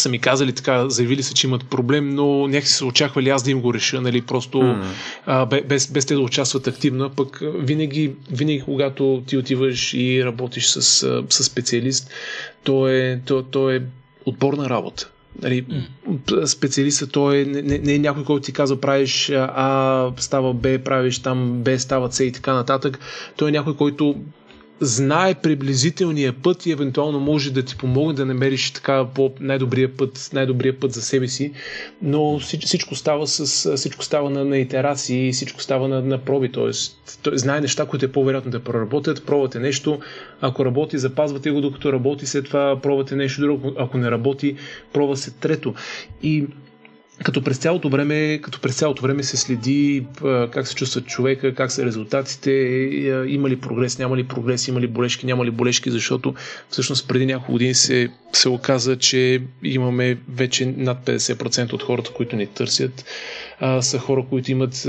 [0.00, 3.50] са ми казали така, заявили са, че имат проблем, но някакси са очаквали аз да
[3.50, 4.82] им го реша, нали, просто mm.
[5.26, 7.10] а, без, без те да участват активно.
[7.10, 10.82] Пък винаги, винаги когато ти отиваш и работиш с,
[11.28, 12.10] с специалист,
[12.64, 13.82] то е, то, то е
[14.26, 15.10] отборна работа.
[15.42, 16.44] Нали, mm.
[16.44, 21.18] Специалиста той е, не, не е някой, който ти казва правиш А, става Б, правиш
[21.18, 22.98] там Б, става С и така нататък.
[23.36, 24.16] Той е някой, който
[24.80, 30.30] знае приблизителния път и евентуално може да ти помогне да намериш така по най-добрия път,
[30.32, 31.52] най-добрия път за себе си,
[32.02, 36.70] но всичко става, с, всичко става на, на итерации, всичко става на, на проби, т.е.
[37.22, 40.00] той знае неща, които е по-вероятно да проработят, пробвате нещо,
[40.40, 44.56] ако работи, запазвате го докато работи, след това пробвате нещо друго, ако не работи,
[44.92, 45.74] пробва се трето.
[46.22, 46.46] И
[47.24, 50.06] като през цялото време, като през цялото време се следи
[50.50, 52.50] как се чувства човека, как са резултатите,
[53.28, 56.34] има ли прогрес, няма ли прогрес, има ли болешки, няма ли болешки, защото
[56.70, 62.36] всъщност преди няколко години се, се оказа, че имаме вече над 50% от хората, които
[62.36, 63.04] ни търсят,
[63.80, 64.82] са хора, които имат,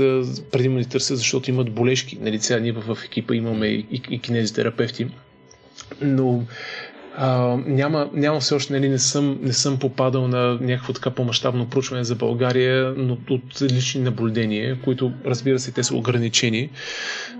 [0.52, 2.18] предимно ни търсят, защото имат болешки.
[2.20, 5.06] Нали, сега ние в, екипа имаме и, и кинезитерапевти,
[6.02, 6.42] но
[7.22, 11.68] а, няма, няма все още, нали, не съм, не съм попадал на някакво така по-масштабно
[11.68, 16.70] проучване за България, но от лични наблюдения, които разбира се, те са ограничени,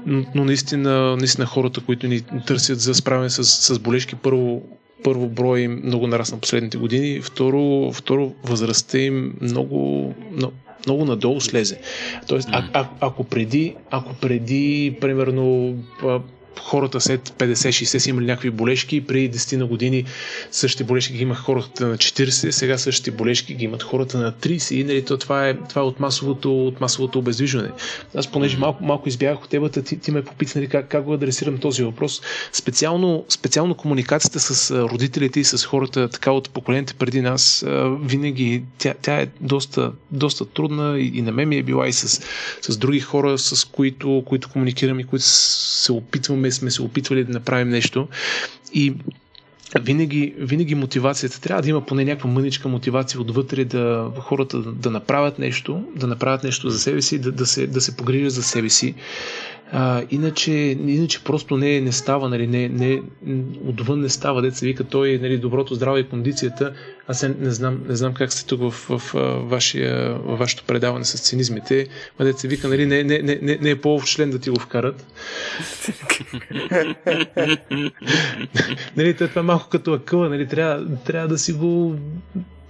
[0.06, 4.62] но, но наистина, наистина хората, които ни търсят за справяне с, с болешки, първо
[5.04, 10.52] първо брой им много нарасна последните години, второ, второ възрастта им много, много,
[10.86, 11.80] много надолу слезе.
[12.28, 15.74] Тоест, а, а, ако преди, ако преди, примерно,
[16.58, 20.04] хората след 50-60 са имали някакви болешки, преди 10 на години
[20.50, 24.74] същите болешки ги имах хората на 40, сега същите болешки ги имат хората на 30
[24.74, 27.70] и нали, то, това, е, това е от масовото, от масовото обездвижване.
[28.14, 31.14] Аз понеже малко, малко избягах от темата, ти, ти ме попита нали, как, как го
[31.14, 32.22] адресирам този въпрос.
[32.52, 37.64] Специално, специално комуникацията с родителите и с хората така от поколените преди нас,
[38.02, 41.92] винаги тя, тя е доста, доста трудна и, и на мен ми е била и
[41.92, 42.22] с,
[42.62, 45.92] с други хора, с които, които комуникирам и които се
[46.40, 48.08] опитваме сме се опитвали да направим нещо
[48.72, 48.94] и
[49.76, 55.38] винаги, винаги мотивацията трябва да има поне някаква мъничка мотивация отвътре да хората да направят
[55.38, 58.68] нещо, да направят нещо за себе си, да, да, се, да се погрижат за себе
[58.68, 58.94] си.
[59.72, 60.52] А, иначе,
[60.86, 63.02] иначе просто не, не става, нали, не, не,
[63.66, 66.72] отвън не става, деца вика той, нали, доброто здраве и кондицията.
[67.08, 70.64] Аз не, не, знам, не знам как сте тук в, в, в, вашия, в вашето
[70.64, 71.86] предаване с цинизмите,
[72.18, 74.60] ма деца вика, нали, не, не, не, не, не е по член да ти го
[74.60, 75.06] вкарат.
[78.96, 81.96] нали, това е малко като акъла, нали, трябва, трябва да си го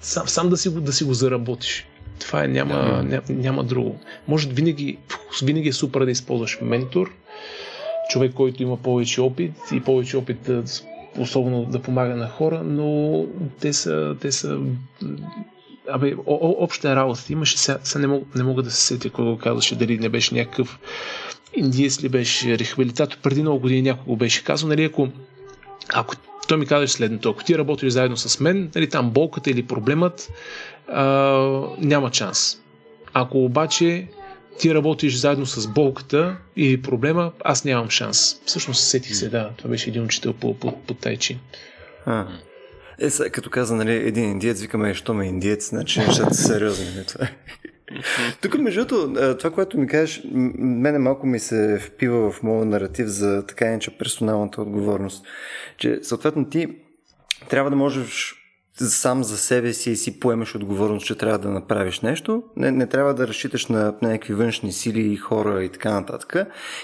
[0.01, 1.87] сам, сам да, си да си го заработиш.
[2.21, 3.03] Това е, няма, да.
[3.03, 3.99] няма, няма друго.
[4.29, 4.99] Може винаги,
[5.43, 7.13] винаги е супер да използваш ментор,
[8.11, 10.63] човек, който има повече опит и повече опит да,
[11.19, 13.25] особено да помага на хора, но
[13.61, 14.59] те са, те са
[15.89, 19.39] Абе, обща работа имаше, сега, сега не, мога, не мога да се сетя кой го
[19.39, 20.79] казваше, дали не беше някакъв
[21.55, 25.09] индиец ли беше рехабилитатор, преди много години някой го беше казал, нали, ако,
[25.95, 26.15] ако
[26.49, 30.33] той ми каза следното, ако ти работиш заедно с мен, нали, там болката или проблемът,
[30.91, 31.05] а,
[31.79, 32.61] няма шанс.
[33.13, 34.09] Ако обаче
[34.59, 38.41] ти работиш заедно с болката и проблема, аз нямам шанс.
[38.45, 41.39] Всъщност сетих се, да, това беше един учител по, по, по тайчи.
[42.07, 42.27] А.
[42.99, 46.85] Е, сега, като каза, нали, един индиец, викаме, що ме индиец, значи нещата са сериозни.
[46.85, 47.31] Не, нали, това е.
[48.41, 50.23] Тук, между другото, това, което ми кажеш,
[50.59, 55.25] мене малко ми се впива в моят наратив за така иначе персоналната отговорност.
[55.77, 56.69] Че, съответно, ти
[57.49, 58.40] трябва да можеш
[58.89, 62.43] сам за себе си и си поемеш отговорност, че трябва да направиш нещо.
[62.57, 66.37] Не, не трябва да разчиташ на, някакви външни сили, хора и така нататък.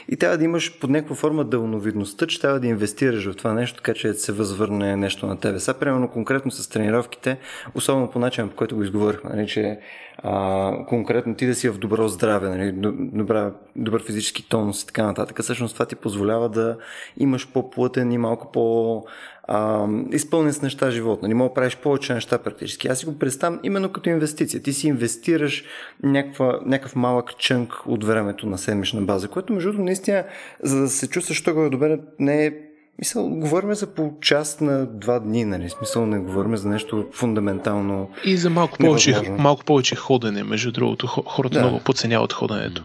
[0.08, 3.76] И трябва да имаш под някаква форма дълновидността, че трябва да инвестираш в това нещо,
[3.76, 5.60] така че да се възвърне нещо на тебе.
[5.60, 7.38] Сега, примерно, конкретно с тренировките,
[7.74, 9.78] особено по начина, по който го изговорихме, нали, че
[10.18, 12.72] а, конкретно ти да си в добро здраве, нали,
[13.12, 15.42] добра, добър физически тонус и така нататък.
[15.42, 16.76] Всъщност това ти позволява да
[17.16, 19.04] имаш по-плътен и малко по-
[19.48, 21.22] а, изпълнен с неща живот.
[21.22, 22.88] Нали, мога да правиш повече неща практически.
[22.88, 24.62] Аз си го представям именно като инвестиция.
[24.62, 25.64] Ти си инвестираш
[26.02, 30.24] някаква, някакъв малък чънк от времето на седмична база, което между другото наистина,
[30.62, 32.52] за да се чувстваш толкова добре, не е
[32.98, 35.70] Мисъл, говорим за по част на два дни, нали?
[35.70, 38.10] Смисъл, не говорим за нещо фундаментално.
[38.24, 41.06] И за малко повече, малко повече ходене, между другото.
[41.06, 41.60] Хората да.
[41.60, 42.84] много подценяват ходенето.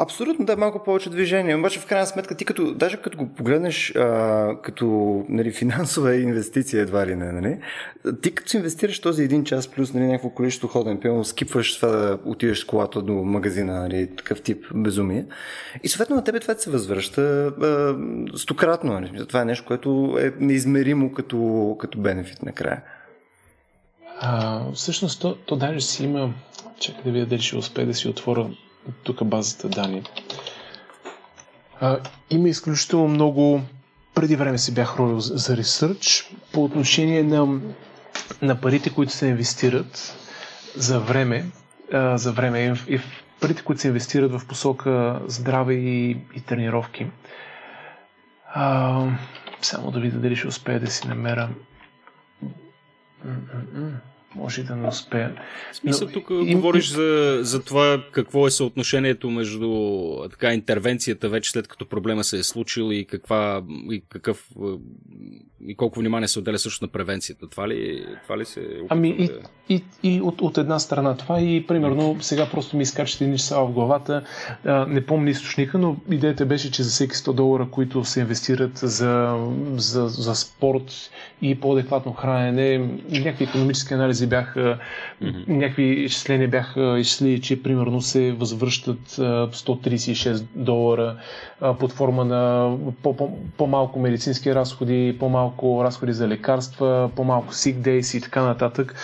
[0.00, 1.56] Абсолютно, да, малко повече движение.
[1.56, 4.86] Обаче, в крайна сметка, ти като, даже като го погледнеш а, като
[5.28, 7.58] нали, финансова инвестиция, едва ли не, нали,
[8.22, 11.88] ти като си инвестираш този един час плюс нали, някакво количество ходен, пълно скипваш това
[11.88, 15.26] да отидеш с колата до магазина, нали, такъв тип безумие.
[15.82, 17.96] И съответно на тебе това се възвръща а,
[18.38, 18.92] стократно.
[18.92, 19.26] Нали.
[19.26, 22.82] Това е нещо, което е неизмеримо като, като бенефит накрая.
[24.20, 26.34] А, всъщност, то, то даже си има...
[26.80, 28.50] Чакай да видя дали ще успее да си отворя
[28.94, 30.02] тук базата данни.
[31.80, 31.98] А,
[32.30, 33.60] има изключително много
[34.14, 37.60] преди време се бях ровил за ресърч по отношение на,
[38.42, 40.16] на парите, които се инвестират
[40.76, 41.44] за време,
[41.92, 43.00] а, за време и, и
[43.40, 47.06] парите, които се инвестират в посока здраве и, и тренировки.
[48.48, 49.06] А,
[49.62, 51.48] само да видя дали ще успея да си намеря.
[53.24, 53.92] М-м-м
[54.36, 55.34] може и да не успея.
[55.72, 56.54] В смисъл, тук им...
[56.54, 59.70] говориш за, за това какво е съотношението между
[60.30, 64.48] така интервенцията вече след като проблема се е случил и, каква, и какъв
[65.66, 67.48] и колко внимание се отделя също на превенцията.
[67.48, 69.30] Това ли, това ли се Ами и,
[69.68, 73.60] и, и от, от една страна това и примерно сега просто ми изкачат едни часа
[73.60, 74.24] в главата.
[74.64, 78.78] А, не помня източника, но идеята беше, че за всеки 100 долара, които се инвестират
[78.78, 81.10] за, за, за спорт
[81.42, 82.78] и по-адекватно хранене,
[83.10, 84.78] някакви економически анализи бяха,
[85.22, 85.48] mm-hmm.
[85.48, 91.16] някакви изчисления бяха изчислили, че примерно се възвръщат 136 долара
[91.72, 92.72] под форма на
[93.56, 98.94] по-малко медицински разходи, по-малко разходи за лекарства, по-малко sick days и така нататък.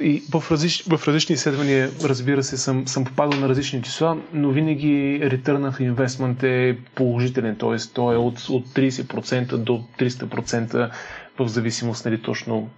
[0.00, 4.50] И в, различ, в различни изследвания, разбира се, съм, съм попадал на различни числа, но
[4.50, 4.88] винаги
[5.22, 7.76] ретърна в инвестмент е положителен, т.е.
[7.94, 10.90] той е от, от 30% до 300%
[11.38, 12.68] в зависимост, нали, точно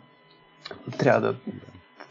[0.98, 1.34] трябва да,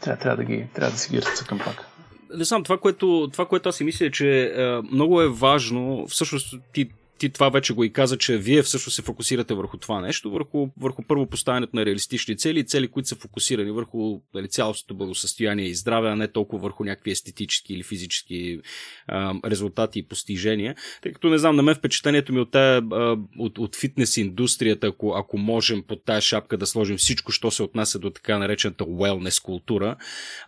[0.00, 1.86] трябва, трябва да, ги, трябва да си ги разцъкам пак.
[2.34, 6.06] Не знам, това което, това, което аз си мисля, е, че е, много е важно,
[6.08, 10.00] всъщност ти ти това вече го и каза, че вие всъщност се фокусирате върху това
[10.00, 14.94] нещо, върху, върху първо поставянето на реалистични цели, цели, които са фокусирани върху дали, цялостното
[14.94, 18.60] благосъстояние и здраве, а не толкова върху някакви естетически или физически
[19.06, 20.74] а, резултати и постижения.
[21.02, 24.86] Тъй като не знам, на мен впечатлението ми от, тая, а, от, от фитнес индустрията,
[24.86, 28.84] ако, ако можем под тая шапка да сложим всичко, що се отнася до така наречената
[28.84, 29.96] wellness култура,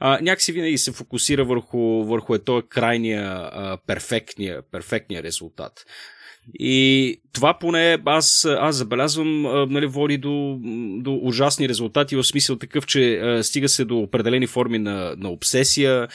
[0.01, 5.85] а, някакси винаги се фокусира върху, върху е този крайния, а, перфектния, перфектния резултат.
[6.55, 10.59] И това поне аз, аз забелязвам, нали, води до,
[10.99, 16.09] до ужасни резултати, в смисъл такъв, че стига се до определени форми на, на обсесия,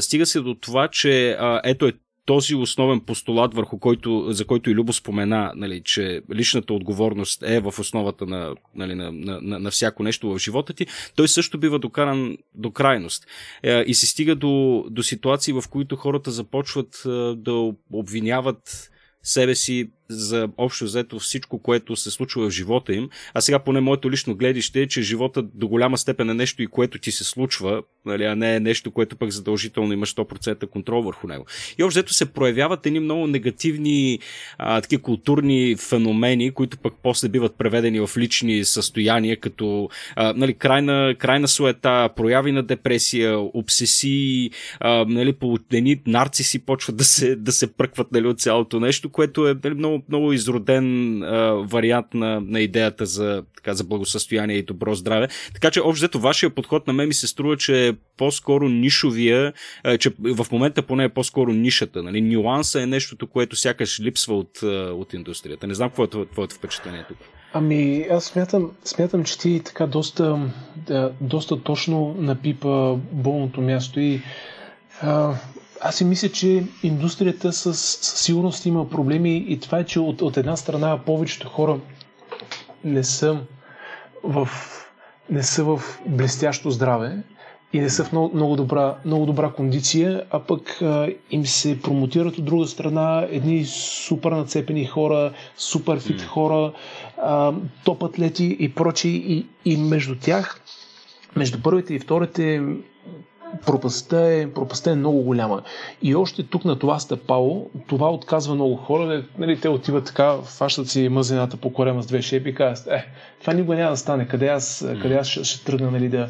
[0.00, 1.92] стига се до това, че ето е
[2.26, 7.60] този основен постулат, върху който, за който и Любо спомена, нали, че личната отговорност е
[7.60, 11.58] в основата на, нали, на, на, на, на всяко нещо в живота ти, той също
[11.58, 13.26] бива докаран до крайност.
[13.62, 18.90] Е, и се стига до, до ситуации, в които хората започват е, да обвиняват
[19.24, 23.08] себе си за общо взето всичко, което се случва в живота им.
[23.34, 26.66] А сега поне моето лично гледище е, че живота до голяма степен е нещо и
[26.66, 31.02] което ти се случва, нали, а не е нещо, което пък задължително имаш 100% контрол
[31.02, 31.46] върху него.
[31.78, 34.18] И общо взето се проявяват едни много негативни
[34.58, 40.54] а, такива културни феномени, които пък после биват преведени в лични състояния, като а, нали,
[40.54, 44.50] крайна, крайна суета, прояви на депресия, обсесии,
[44.80, 49.08] а, нали, по едни нарциси почват да се, да се пръкват нали, от цялото нещо,
[49.08, 53.84] което е нали, много много, много изроден а, вариант на, на идеята за, така, за
[53.84, 55.28] благосъстояние и добро здраве.
[55.54, 59.52] Така че, общо взето, вашия подход на мен ми се струва, че е по-скоро нишовия,
[59.84, 62.02] а, че в момента поне е по-скоро нишата.
[62.02, 62.20] Нали?
[62.20, 65.66] Нюанса е нещото, което сякаш липсва от, от индустрията.
[65.66, 67.18] Не знам какво е твоето впечатление тук.
[67.56, 70.50] Ами, аз смятам, смятам, че ти така доста,
[71.20, 74.20] доста точно напипа болното място и
[75.00, 75.34] а,
[75.80, 76.48] аз си мисля, че
[76.82, 81.48] индустрията със, със сигурност има проблеми и това е, че от, от една страна повечето
[81.48, 81.78] хора
[82.84, 83.38] не са
[84.24, 84.48] в,
[85.30, 87.22] не са в блестящо здраве
[87.72, 91.82] и не са в много, много, добра, много добра кондиция, а пък а, им се
[91.82, 96.24] промотират от друга страна едни супер нацепени хора, супер фит mm.
[96.24, 96.72] хора,
[97.18, 97.52] а,
[97.84, 99.08] топ атлети и прочи.
[99.08, 100.60] И, и между тях,
[101.36, 102.62] между първите и вторите
[103.66, 105.62] пропаста е, пропаста е много голяма.
[106.02, 109.24] И още тук на това стъпало, това отказва много хора.
[109.38, 113.06] Нали, те отиват така, фащат си мъзената по корема с две шепи и казват, е,
[113.40, 114.28] това никога няма да стане.
[114.28, 116.28] Къде аз, къде аз ще, ще тръгна нали, да,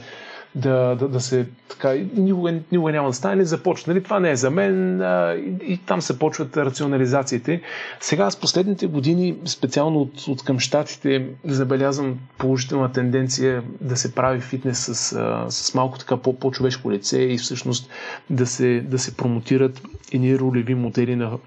[0.55, 3.93] да, да, да се така, никога, никога няма да стане, започва.
[3.93, 7.63] Нали, това не е за мен а, и, и там се почват рационализациите.
[8.01, 14.41] Сега с последните години, специално от, от към щатите, забелязвам положителна тенденция да се прави
[14.41, 17.91] фитнес с, а, с малко така по, по-човешко лице и всъщност
[18.31, 19.83] да се, да се промотират
[20.13, 21.39] едни ролеви модели на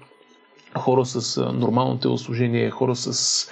[0.78, 3.48] хора с нормално телосложение, хора с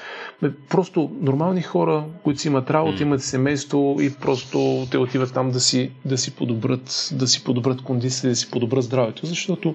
[0.68, 5.60] Просто нормални хора, които си имат работа, имат семейство и просто те отиват там да
[5.60, 9.74] си, да си подобрят, да си подобрят кондиция, да си подобрят здравето, защото,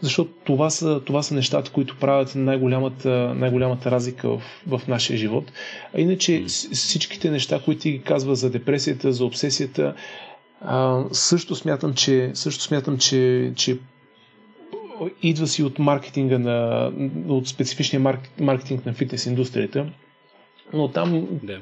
[0.00, 5.52] защото това, са, това са нещата, които правят най-голямата, най-голямата разлика в, в нашия живот.
[5.96, 9.94] А иначе всичките неща, които ти ги казва за депресията, за обсесията,
[10.60, 13.78] а, също смятам, че, също смятам, че, че
[15.22, 16.90] идва си от маркетинга на,
[17.28, 18.00] от специфичния
[18.38, 19.86] маркетинг на фитнес индустрията,
[20.72, 21.58] но там да.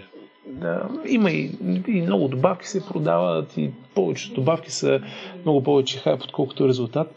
[0.47, 1.51] Да, има и,
[1.89, 5.01] и много добавки се продават и повече добавки са
[5.43, 7.15] много повече хайп, отколкото резултат.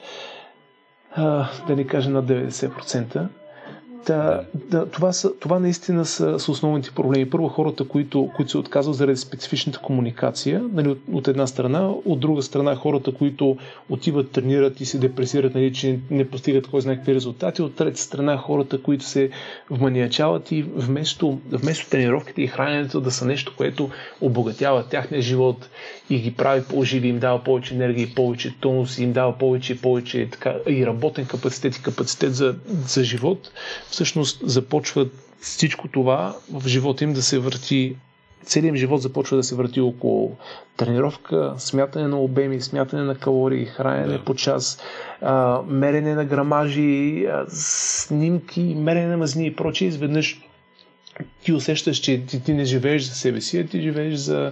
[1.11, 3.27] А, да не кажа на 90%.
[4.05, 7.29] Да, да, това, са, това наистина са, са основните проблеми.
[7.29, 12.19] Първо хората, които, които се отказват заради специфичната комуникация, нали, от, от една страна, от
[12.19, 13.57] друга страна хората, които
[13.89, 18.01] отиват, тренират и се депресират, нали, че не постигат кой знае какви резултати, от трета
[18.01, 19.29] страна хората, които се
[19.69, 23.89] вманиячават и вместо, вместо тренировките и храненето да са нещо, което
[24.21, 25.69] обогатява тяхния живот
[26.09, 29.77] и ги прави по-живи, им дава повече енергия и повече тонус, им дава повече и
[29.77, 32.55] повече така, и работен капацитет и капацитет за,
[32.87, 33.51] за живот,
[33.89, 35.07] всъщност започва
[35.41, 37.95] всичко това в живота им да се върти
[38.47, 40.37] целият им живот започва да се върти около
[40.77, 44.23] тренировка, смятане на обеми, смятане на калории, хранене да.
[44.23, 44.79] по час,
[45.21, 49.87] а, мерене на грамажи, а, снимки, мерене на мазни и прочее.
[49.87, 50.41] Изведнъж
[51.43, 54.51] ти усещаш, че ти, ти не живееш за себе си, а ти живееш за,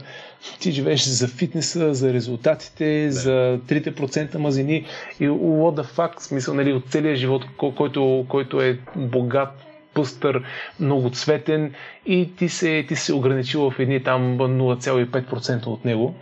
[0.59, 3.11] ти живееш за фитнеса, за резултатите, да.
[3.11, 4.85] за 3% мазини
[5.19, 10.43] и what the fuck, смисъл, нали, от целия живот, който, който е богат, пъстър,
[10.79, 11.73] многоцветен
[12.05, 16.15] и ти се, ти се ограничил в едни там 0,5% от него.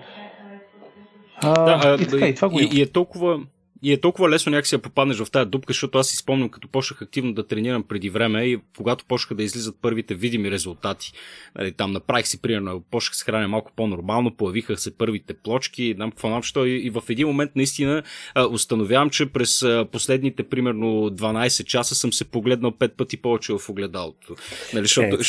[1.42, 3.40] А, да, и, така, и, това го и, и е толкова,
[3.84, 6.68] и е толкова лесно някакси да попаднеш в тази дупка, защото аз си спомням, като
[6.68, 11.14] почнах активно да тренирам преди време и когато почнаха да излизат първите видими резултати.
[11.56, 16.12] Нали, там направих си, примерно, почнах се храня малко по-нормално, появиха се първите плочки, знам
[16.12, 18.04] какво нам, и, и в един момент наистина
[18.36, 23.54] а, установявам, че през а, последните примерно 12 часа съм се погледнал пет пъти повече
[23.54, 24.36] в огледалото.
[24.74, 25.24] Нали, защото, е,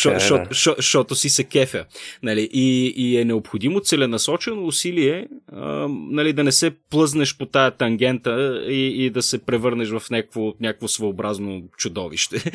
[0.53, 1.85] шо, шо, си се кефя.
[2.23, 7.71] Нали, и, и е необходимо целенасочено усилие а, нали, да не се плъзнеш по тая
[7.71, 12.37] тангента и, и да се превърнеш в някакво, някакво своеобразно чудовище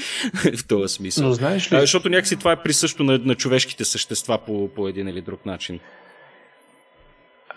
[0.58, 1.28] в този смисъл.
[1.28, 1.76] Но знаеш ли...
[1.76, 5.46] А, защото някакси това е присъщо на, на човешките същества по, по един или друг
[5.46, 5.80] начин.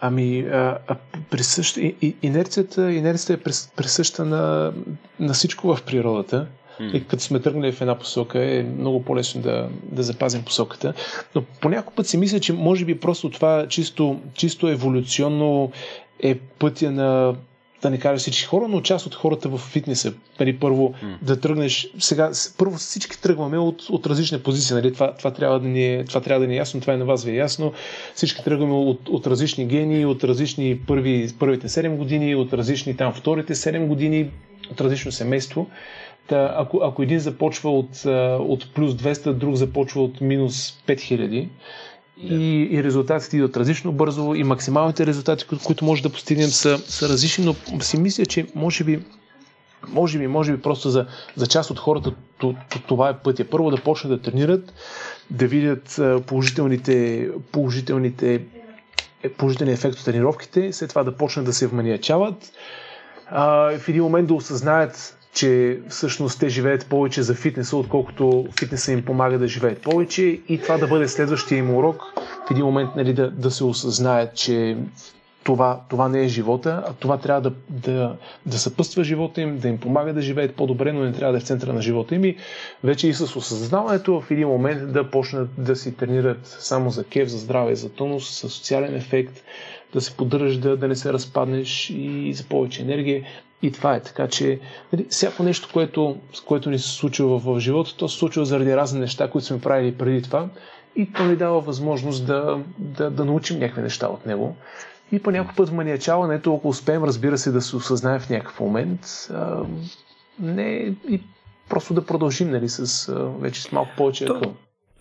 [0.00, 0.96] Ами, а, а,
[1.30, 4.72] присъщ, и, инерцията, инерцията е присъща на,
[5.20, 6.46] на всичко в природата.
[6.80, 6.92] Mm.
[6.92, 10.94] И като сме тръгнали в една посока, е много по-лесно да, да запазим посоката.
[11.34, 15.72] Но по някой път си мисля, че може би просто това чисто, чисто еволюционно
[16.20, 17.34] е пътя на
[17.82, 20.12] да не кажа всички хора, но част от хората в фитнеса.
[20.40, 21.16] Нали, първо mm.
[21.22, 21.88] да тръгнеш.
[21.98, 24.74] Сега, първо всички тръгваме от, от различни позиции.
[24.74, 24.92] Нали?
[24.92, 27.04] Това, това, трябва да ни е, това трябва да ни е ясно, това и на
[27.04, 27.72] вас ви е ясно.
[28.14, 33.12] Всички тръгваме от, от различни гени, от различни първи, първите 7 години, от различни там
[33.12, 34.30] вторите 7 години,
[34.70, 35.66] от различно семейство.
[36.26, 38.04] Та, ако, ако един започва от,
[38.40, 41.48] от плюс 200, друг започва от минус 5000,
[42.16, 46.78] и, и резултатите идват различно бързо и максималните резултати, които, които може да постигнем са,
[46.78, 49.02] са различни, но си мисля, че може би
[49.88, 51.06] може би, може би просто за,
[51.36, 52.12] за част от хората
[52.86, 53.44] това е пътя.
[53.50, 54.74] Първо да почнат да тренират,
[55.30, 58.42] да видят положителните, положителните
[59.22, 62.52] е, положителния ефект от тренировките, след това да почнат да се вманиячават,
[63.30, 68.92] а, в един момент да осъзнаят че всъщност те живеят повече за фитнеса, отколкото фитнеса
[68.92, 72.02] им помага да живеят повече и това да бъде следващия им урок,
[72.48, 74.76] в един момент нали, да, да се осъзнаят, че
[75.44, 78.16] това, това не е живота, а това трябва да, да,
[78.46, 81.40] да съпъства живота им, да им помага да живеят по-добре, но не трябва да е
[81.40, 82.36] в центъра на живота им и
[82.84, 87.28] вече и с осъзнаването в един момент да почнат да си тренират само за кев,
[87.28, 89.42] за здраве, за тонус, с социален ефект,
[89.92, 93.22] да се поддържаш, да, да не се разпаднеш и за повече енергия.
[93.62, 94.00] И това е.
[94.00, 94.60] Така че
[94.92, 98.76] нали, всяко нещо, което, което ни се случва в, в живота, то се случва заради
[98.76, 100.48] разни неща, които сме правили преди това.
[100.96, 104.56] И то ни дава възможност да, да, да научим някакви неща от него.
[105.12, 109.00] И по някой път маниачаването, ако успеем, разбира се, да се осъзнаем в някакъв момент,
[109.34, 109.62] а,
[110.40, 111.22] не и
[111.68, 114.26] просто да продължим нали, с, а, вече с малко повече.
[114.26, 114.54] То,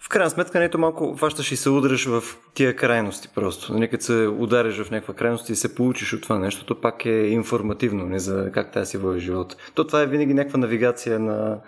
[0.03, 2.23] в крайна сметка, нето малко фащаш и се удръш в
[2.53, 3.73] тия крайности просто.
[3.73, 7.09] Нали, се удариш в някаква крайност и се получиш от това нещо, то пак е
[7.09, 9.57] информативно не за как тази си води живот.
[9.75, 11.59] То това е винаги някаква навигация на,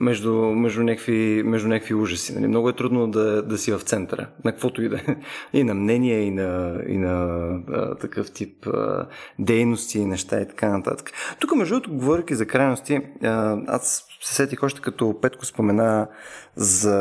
[0.00, 2.34] между, между, някакви, между някакви ужаси.
[2.34, 2.46] Нали?
[2.46, 5.16] Много е трудно да, да си в центъра, на каквото и да е.
[5.52, 7.38] И на мнение, и на, и на
[7.72, 9.06] а, такъв тип а,
[9.38, 11.10] дейности, и неща и така нататък.
[11.40, 16.08] Тук, между другото, говоряки за крайности, а, аз се сетих още като Петко спомена
[16.56, 16.96] за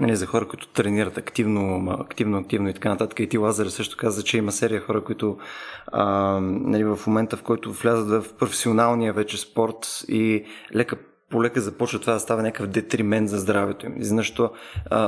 [0.00, 3.20] нали, за хора, които тренират активно, активно, активно и така нататък.
[3.20, 5.38] И ти Лазар също каза, че има серия хора, които
[5.86, 6.04] а,
[6.40, 10.96] нали, в момента, в който влязат в професионалния вече спорт и лека
[11.30, 13.94] полека започва това да става някакъв детримент за здравето им.
[14.00, 14.50] Защо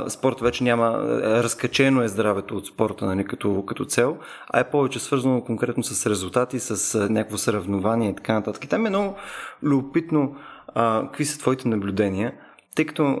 [0.07, 4.17] спорт вече няма, разкачено е здравето от спорта нали, като, като цел,
[4.49, 8.65] а е повече свързано конкретно с резултати, с някакво съревнование и така нататък.
[8.65, 9.15] И там е много
[9.63, 10.35] любопитно
[10.75, 12.33] а, какви са твоите наблюдения,
[12.75, 13.19] тъй като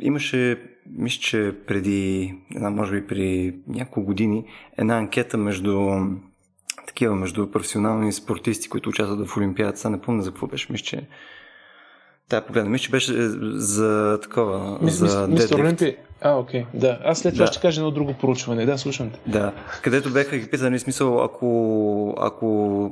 [0.00, 0.62] имаше,
[0.98, 4.44] мисля, че преди, може би при няколко години,
[4.78, 5.90] една анкета между
[6.86, 9.90] такива, между професионални спортисти, които участват в Олимпиадата.
[9.90, 11.06] Не помня за какво беше, мисля, че
[12.28, 13.12] Та, погледна, мисля, че беше
[13.54, 15.96] за такова, Мис, за Мистер Олимпи...
[16.20, 16.98] А, окей, да.
[17.04, 17.52] Аз след това да.
[17.52, 18.66] ще кажа едно друго проучване.
[18.66, 19.30] Да, слушам те.
[19.30, 19.52] Да,
[19.82, 22.90] където беха ги питани, смисъл, ако, ако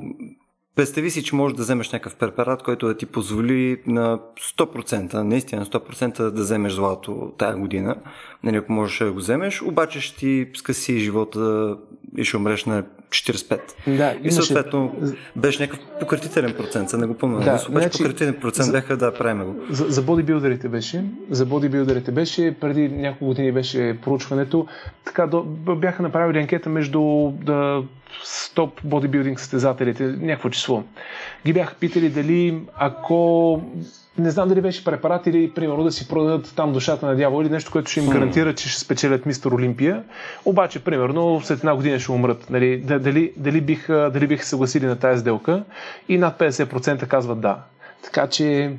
[0.75, 4.19] Представи си, че можеш да вземеш някакъв препарат, който да ти позволи на
[4.57, 7.95] 100%, наистина 100% да вземеш злато тая година.
[8.43, 11.77] Нали, ако можеш да го вземеш, обаче ще ти скъси живота
[12.17, 13.59] и ще умреш на 45.
[13.87, 14.95] Да, и съответно
[15.35, 17.39] беше някакъв пократителен процент, не го помня.
[17.39, 19.55] Да, обаче значи, пократителен процент за, бяха да правим го.
[19.69, 21.03] За, за бодибилдерите беше.
[21.29, 22.55] За бодибилдерите беше.
[22.61, 24.67] Преди няколко години беше проучването.
[25.05, 25.43] Така до,
[25.75, 27.83] бяха направили анкета между да,
[28.23, 30.83] стоп бодибилдинг състезателите, някакво число.
[31.45, 33.61] Ги бяха питали дали ако
[34.19, 37.49] не знам дали беше препарат или примерно да си продадат там душата на дявола или
[37.49, 40.03] нещо, което ще им гарантира, че ще спечелят мистер Олимпия.
[40.45, 42.49] Обаче, примерно, след една година ще умрат.
[42.49, 45.63] Нали, дали, дали, бих, дали бих съгласили на тази сделка
[46.09, 47.57] и над 50% казват да.
[48.03, 48.71] Така че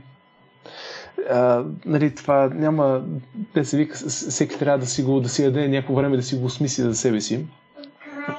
[1.31, 3.03] а, нали, това няма,
[3.55, 6.37] те се вика, всеки трябва да си го, да си яде някакво време да си
[6.37, 7.45] го осмисли за себе си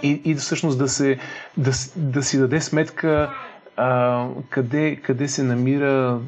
[0.03, 1.17] и, и всъщност да, се,
[1.57, 3.33] да, да си даде сметка
[3.77, 6.19] а, къде, къде се намира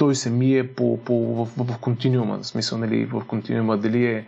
[0.00, 4.24] той самия по, по, в, в, в континуума, в смисъл, нали, в континуума, дали е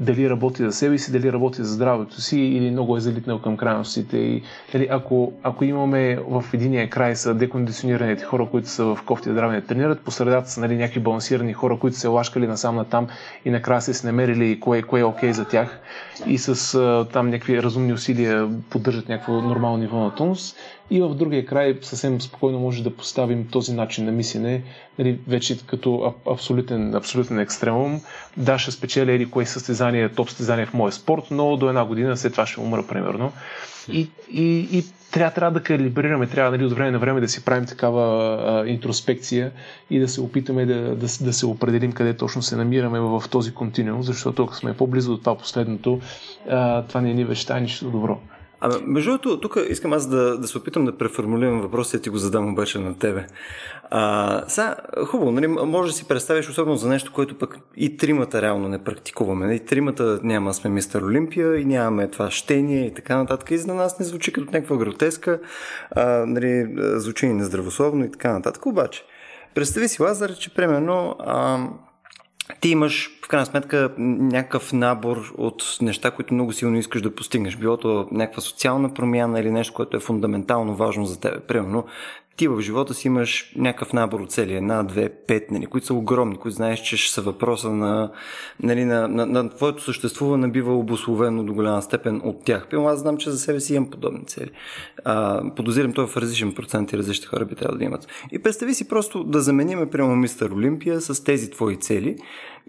[0.00, 3.56] дали работи за себе си, дали работи за здравето си или много е залитнал към
[3.56, 4.16] крайностите.
[4.16, 4.42] И,
[4.72, 9.60] дали, ако, ако имаме в единия край са декондиционираните хора, които са в кофти здраве
[9.60, 13.06] тренират, по средата са нали, някакви балансирани хора, които се лашкали насам на там
[13.44, 15.80] и накрая се намерили кое, кое е окей за тях
[16.26, 16.78] и с
[17.12, 20.54] там някакви разумни усилия поддържат някакво нормално ниво на тонус.
[20.90, 24.62] И в другия край съвсем спокойно може да поставим този начин на мислене
[24.98, 28.00] нали, вече като абсолютен, абсолютен екстремум.
[28.36, 32.16] Да, ще спечеля или кое състезание, топ състезание в моя спорт, но до една година
[32.16, 33.32] след това ще умра, примерно.
[33.92, 37.44] И, и, и трябва, трябва да калибрираме, трябва нали, от време на време да си
[37.44, 38.02] правим такава
[38.62, 39.52] а, интроспекция
[39.90, 43.54] и да се опитаме да, да, да се определим къде точно се намираме в този
[43.54, 46.00] континуум, защото ако сме по-близо до това последното,
[46.50, 48.20] а, това не ни веща нищо добро.
[48.60, 52.10] А, между другото, тук искам аз да, да се опитам да преформулирам въпроса и ти
[52.10, 53.26] го задам обаче на тебе.
[53.90, 54.74] А, сега,
[55.06, 58.84] хубаво, нали, може да си представиш особено за нещо, което пък и тримата реално не
[58.84, 59.44] практикуваме.
[59.44, 63.50] И нали, тримата няма сме мистер Олимпия и нямаме това щение и така нататък.
[63.50, 65.40] И за нас не звучи като някаква гротеска,
[65.90, 68.66] а, нали, звучи и нездравословно и така нататък.
[68.66, 69.04] Обаче,
[69.54, 71.58] представи си, Лазар, че примерно а,
[72.60, 77.56] ти имаш в крайна сметка някакъв набор от неща, които много силно искаш да постигнеш.
[77.56, 81.42] Било то някаква социална промяна или нещо, което е фундаментално важно за теб.
[81.48, 81.84] Примерно,
[82.38, 85.94] ти в живота си имаш някакъв набор от цели, една, две, пет, нали, които са
[85.94, 88.10] огромни, които знаеш, че ще са въпроса на,
[88.62, 92.66] нали, на, на, на твоето съществуване бива обословено до голяма степен от тях.
[92.68, 94.50] Пилно, аз знам, че за себе си имам подобни цели.
[95.04, 98.06] А, подозирам това в различен процент и различни хора би трябвало да имат.
[98.32, 102.16] И представи си просто да замениме, прямо мистер Олимпия с тези твои цели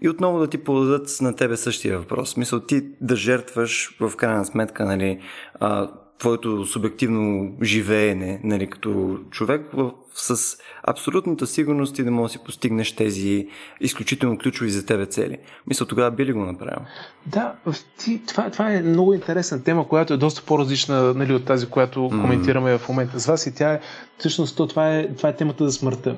[0.02, 2.36] и отново да ти подадат на тебе същия въпрос.
[2.36, 5.20] Мисъл ти да жертваш в крайна сметка нали,
[5.60, 5.90] а,
[6.20, 12.44] твоето субективно живеене нали, като човек в, с абсолютната сигурност и да можеш да си
[12.44, 13.48] постигнеш тези
[13.80, 15.38] изключително ключови за тебе цели.
[15.66, 16.78] Мисля, тогава би ли го направил?
[17.26, 17.54] Да,
[17.98, 22.00] ти, това, това е много интересна тема, която е доста по-различна нали, от тази, която
[22.00, 22.20] mm-hmm.
[22.20, 23.80] коментираме в момента с вас и тя е,
[24.18, 26.16] всъщност то, това, е, това е темата за смъртта.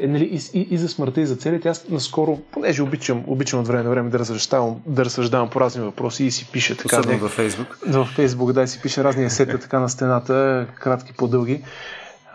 [0.00, 1.68] Е, нали, и, и, и, за смъртта, и за целите.
[1.68, 5.82] Аз наскоро, понеже обичам, обичам от време на време да разсъждавам, да разсъждавам по разни
[5.82, 7.00] въпроси и си пиша така.
[7.00, 7.78] Особено във Фейсбук.
[7.86, 11.62] В Фейсбук, да, си пише разни есета така на стената, кратки, по-дълги.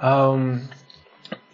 [0.02, 0.62] Ам,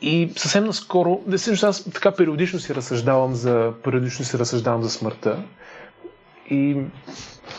[0.02, 5.44] и съвсем наскоро, да аз така периодично си разсъждавам за, периодично си разсъждавам за смъртта.
[6.50, 6.78] И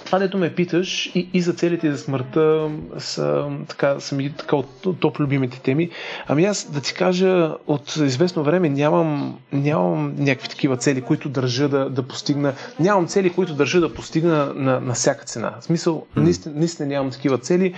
[0.04, 4.56] това, дето ме питаш и, и за целите за смъртта са, така, са ми така
[4.56, 5.90] от топ любимите теми.
[6.28, 11.68] Ами аз да ти кажа, от известно време нямам, нямам някакви такива цели, които държа
[11.68, 12.52] да, да постигна.
[12.80, 15.54] Нямам цели, които държа да постигна на, на всяка цена.
[15.60, 16.20] В смисъл, mm.
[16.20, 17.74] наистина, наистина нямам такива цели.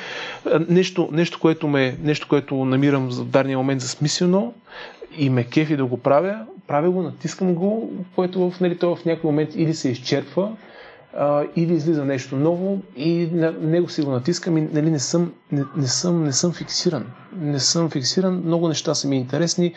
[0.69, 4.55] Нещо, нещо, което, ме, нещо, което намирам в дадения момент за смислено
[5.19, 9.31] и ме кефи да го правя, правя го, натискам го, което в, нали, в някой
[9.31, 10.53] момент или се изчерпва,
[11.17, 15.33] а, или излиза нещо ново и на него си го натискам и нали, не, съм,
[15.53, 17.07] не, не, съм, не съм фиксиран.
[17.41, 19.75] Не съм фиксиран, много неща са ми интересни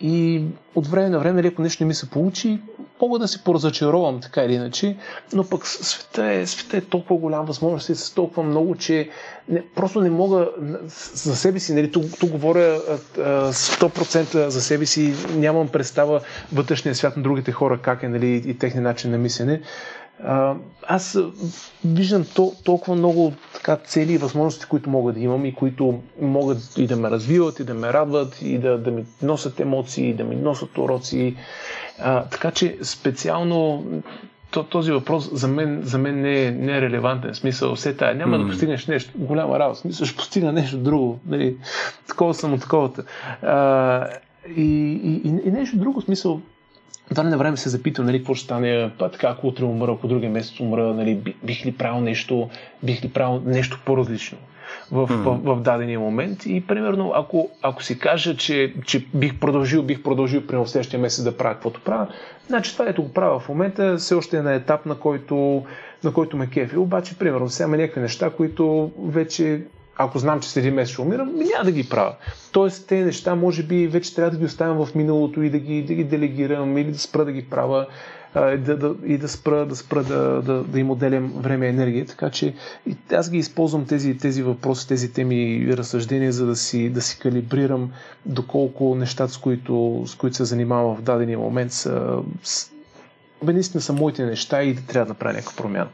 [0.00, 2.60] и от време на време, ако нещо не ми се получи,
[3.00, 4.96] мога да се поразочаровам така или иначе,
[5.32, 9.08] но пък света е, света е толкова голям, възможности са толкова много, че
[9.48, 10.48] не, просто не мога
[11.14, 12.80] за себе си, нали, тук, тук говоря
[13.18, 16.20] 100% за себе си, нямам представа
[16.52, 19.60] вътрешния свят на другите хора как е нали, и техния начин на мислене
[20.82, 21.18] аз
[21.84, 26.58] виждам то, толкова много така, цели и възможности, които мога да имам и които могат
[26.78, 30.14] и да ме развиват, и да ме радват, и да, да ми носят емоции, и
[30.14, 31.36] да ми носят уроци.
[31.98, 33.84] А, така че специално
[34.50, 37.34] то, този въпрос за мен, за мен не, е, не е релевантен.
[37.34, 38.14] Смисъл, все тая.
[38.14, 38.42] Няма mm.
[38.42, 39.80] да постигнеш нещо, голяма работа.
[39.80, 41.20] Смисъл, ще постигна нещо друго.
[41.26, 41.56] Нали,
[42.08, 43.04] такова съм от таковата.
[43.42, 44.08] А,
[44.56, 46.08] и, и, и, нещо друго, в
[47.08, 49.92] смисъл, това на време се запитам, нали, какво ще стане, па така, ако утре умра,
[49.92, 52.48] ако другия месец умра, нали, бих ли правил нещо,
[52.82, 54.38] бих ли правил нещо по-различно
[54.92, 55.16] в, mm.
[55.16, 56.46] в, в, дадения момент.
[56.46, 61.24] И примерно, ако, ако си кажа, че, че бих продължил, бих продължил в следващия месец
[61.24, 62.06] да правя каквото правя,
[62.46, 65.64] значи това, ето го правя в момента, все още е на етап, на който,
[66.04, 66.76] на който ме кефи.
[66.76, 69.60] Обаче, примерно, сега има някакви неща, които вече
[69.98, 72.14] ако знам, че след един месец ще умирам, няма да ги правя.
[72.52, 75.82] Тоест, тези неща, може би, вече трябва да ги оставям в миналото и да ги,
[75.82, 77.86] да ги делегирам или да спра да ги правя
[78.34, 81.70] а, да, да, и да спра, да, спра да, да, да им отделям време и
[81.70, 82.06] енергия.
[82.06, 82.54] Така че
[83.12, 87.18] аз ги използвам тези, тези въпроси, тези теми и разсъждения, за да си, да си
[87.18, 87.90] калибрирам
[88.26, 92.18] доколко нещата, с които, с които се занимавам в дадения момент, са,
[93.42, 95.88] бе, наистина са моите неща и да трябва да направя някаква промяна.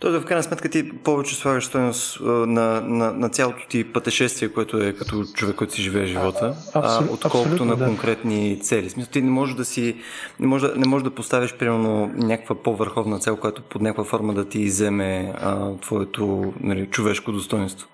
[0.00, 4.82] Тоест, в крайна сметка ти повече слагаш стоеност на, на, на цялото ти пътешествие, което
[4.82, 7.84] е като човек, който си живее живота, а, отколкото на да.
[7.84, 8.90] конкретни цели.
[8.90, 9.96] Смисъл, ти не можеш да си,
[10.40, 14.48] не можеш, не можеш да поставиш, примерно, някаква по-върховна цел, която под някаква форма да
[14.48, 17.88] ти иземе а, твоето нали, човешко достоинство.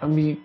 [0.00, 0.38] Ами,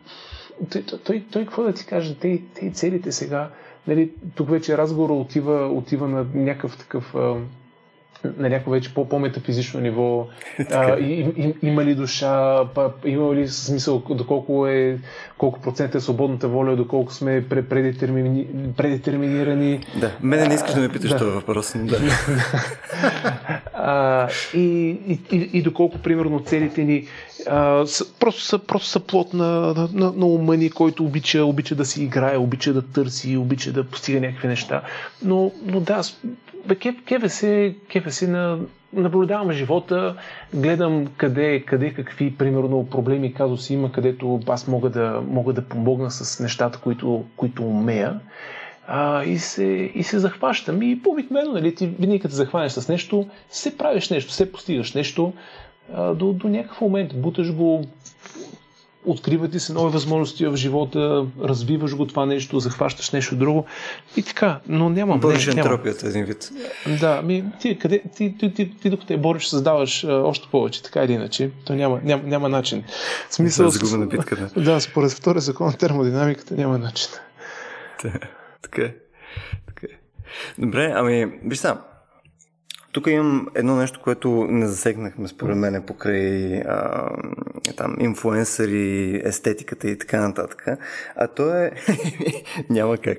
[0.72, 3.50] той, той, той, той какво да ти каже, те, те целите сега,
[3.88, 7.16] нали, тук вече разговора отива, отива на някакъв такъв
[8.38, 10.28] на някакво вече по-метафизично ниво.
[10.72, 15.00] А, и, и, има ли душа, па, има ли смисъл, доколко е,
[15.38, 18.48] колко процент е свободната воля, доколко сме предетермини,
[18.78, 19.80] предетерминирани.
[20.00, 21.18] Да, мене не искаш да ме питаш да.
[21.18, 21.74] това въпрос.
[21.76, 22.00] Да.
[23.74, 24.60] а, и,
[25.08, 27.08] и, и, и доколко, примерно, целите ни
[27.48, 31.76] а, са, просто, са, просто са плод на, на, на ума ни, който обича, обича
[31.76, 34.82] да си играе, обича да търси, обича да постига някакви неща.
[35.24, 36.02] Но, но да,
[36.66, 38.60] бе, кефе се, кефе се на,
[38.94, 40.16] наблюдавам живота,
[40.54, 46.12] гледам къде, къде какви, примерно, проблеми, казуси има, където аз мога да, мога да помогна
[46.12, 48.20] с нещата, които, които умея.
[48.88, 50.82] А, и, се, и се захващам.
[50.82, 55.34] И по-обикновено, нали, ти винаги като захванеш с нещо, се правиш нещо, се постигаш нещо
[55.94, 57.22] а, до, до някакъв момент.
[57.22, 57.86] Буташ го,
[59.06, 63.66] откриват ти се нови възможности в живота, развиваш го това нещо, захващаш нещо друго
[64.16, 65.20] и така, но нямам.
[65.20, 66.50] Бориш ентропията един вид.
[67.00, 70.84] Да, ми, ти, къде, ти, ти, ти, ти, докато те бориш, създаваш а, още повече,
[70.84, 72.84] така или иначе, то няма, няма, няма начин.
[73.30, 74.62] В смисъл, да, на битка, да.
[74.62, 77.10] да, според втория закон на термодинамиката няма начин.
[78.62, 78.96] така е.
[79.66, 79.96] Така е.
[80.62, 81.78] Добре, ами, виж сам,
[82.92, 87.10] тук имам едно нещо, което не засегнахме според мен покрай а,
[87.78, 90.66] там, инфуенсъри, естетиката и така нататък.
[91.16, 91.72] А то е...
[92.70, 93.18] Няма как.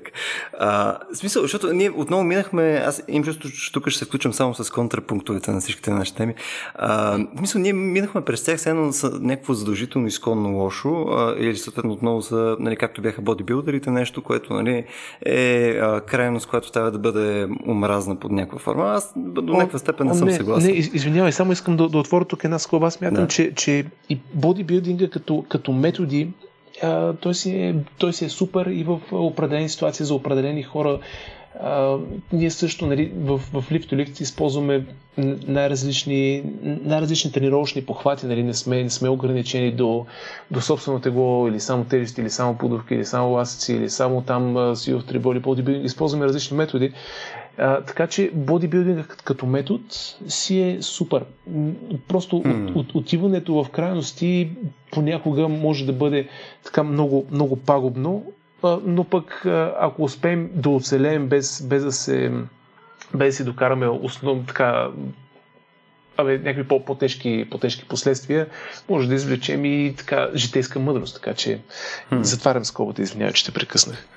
[0.59, 2.83] А, смисъл, защото ние отново минахме...
[2.85, 6.35] Аз им чувство, че тук ще се включвам само с контрапунктовете на всичките наши теми.
[6.75, 11.91] А, смисъл, ние минахме през тях едно с някакво задължително изконно лошо а, или съответно
[11.91, 14.85] отново за, нали, както бяха бодибилдерите, нещо, което нали,
[15.25, 18.93] е а, крайност, която трябва да бъде омразна под някаква форма.
[18.93, 20.71] Аз до някаква степен не съм съгласен.
[20.71, 22.87] Не, извинявай, само искам да, да отворя тук една скоба.
[22.87, 23.27] Аз мятам, да.
[23.27, 26.29] че, че и бодибилдинга като, като методи
[26.81, 30.99] а, той, си е, той си е супер и в определени ситуации за определени хора.
[31.61, 31.97] А,
[32.33, 34.85] ние също нали, в, в Lift използваме
[35.47, 38.25] най-различни, най-различни тренировъчни похвати.
[38.25, 40.05] Нали, не, сме, не сме ограничени до,
[40.51, 44.75] до собствено тегло или само тежести, или само подувки, или само ласици, или само там
[44.75, 45.85] си в триболи, бодибилдинг.
[45.85, 46.93] Използваме различни методи.
[47.57, 49.83] А, така че бодибилдинга като метод
[50.27, 51.25] си е супер.
[52.07, 52.69] Просто mm.
[52.69, 54.49] от, от, отиването в крайности
[54.91, 56.27] понякога може да бъде
[56.63, 58.25] така много, много пагубно,
[58.63, 59.45] а, но пък
[59.79, 62.31] ако успеем да оцелеем без, без да се
[63.13, 64.87] без да си докараме основно така
[66.17, 68.47] абе, някакви по-тежки, по-тежки последствия,
[68.89, 71.15] може да извлечем и така житейска мъдрост.
[71.15, 71.59] Така че
[72.11, 72.21] hmm.
[72.21, 74.07] затварям скобата, извинявай, че те прекъснах.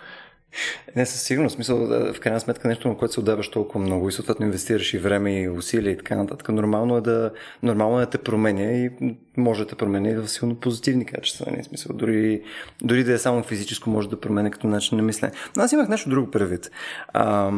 [0.97, 1.55] Не, със сигурност.
[1.55, 4.99] Смисъл, в крайна сметка нещо, на което се отдаваш толкова много и съответно инвестираш и
[4.99, 6.49] време и усилия и така нататък.
[6.49, 7.31] Нормално е да,
[7.63, 8.91] нормално е да те променя и
[9.37, 11.47] може да те променя и в силно позитивни качества.
[11.53, 12.43] Не, смисъл, дори,
[12.83, 15.33] дори да е само физическо, може да променя като начин на мислене.
[15.57, 16.71] Но аз имах нещо друго предвид.
[17.09, 17.53] А,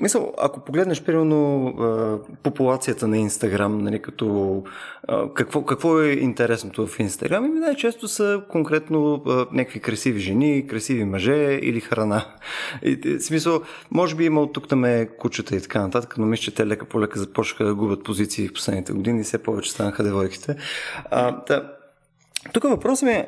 [0.00, 1.74] мисъл, ако погледнеш, примерно,
[2.42, 4.62] популацията на Инстаграм, нали, като
[5.34, 7.44] какво, какво е интересното в Инстаграм?
[7.44, 9.22] Ами най-често са конкретно
[9.52, 12.24] някакви красиви жени, красиви мъже или храна.
[12.82, 16.26] И, в смисъл, може би има от тук там е кучета и така нататък, но
[16.26, 19.42] мисля, че те лека по лека започнаха да губят позиции в последните години и все
[19.42, 20.56] повече станаха девойките.
[21.10, 21.72] А, да.
[22.52, 23.26] Тук въпросът ми е,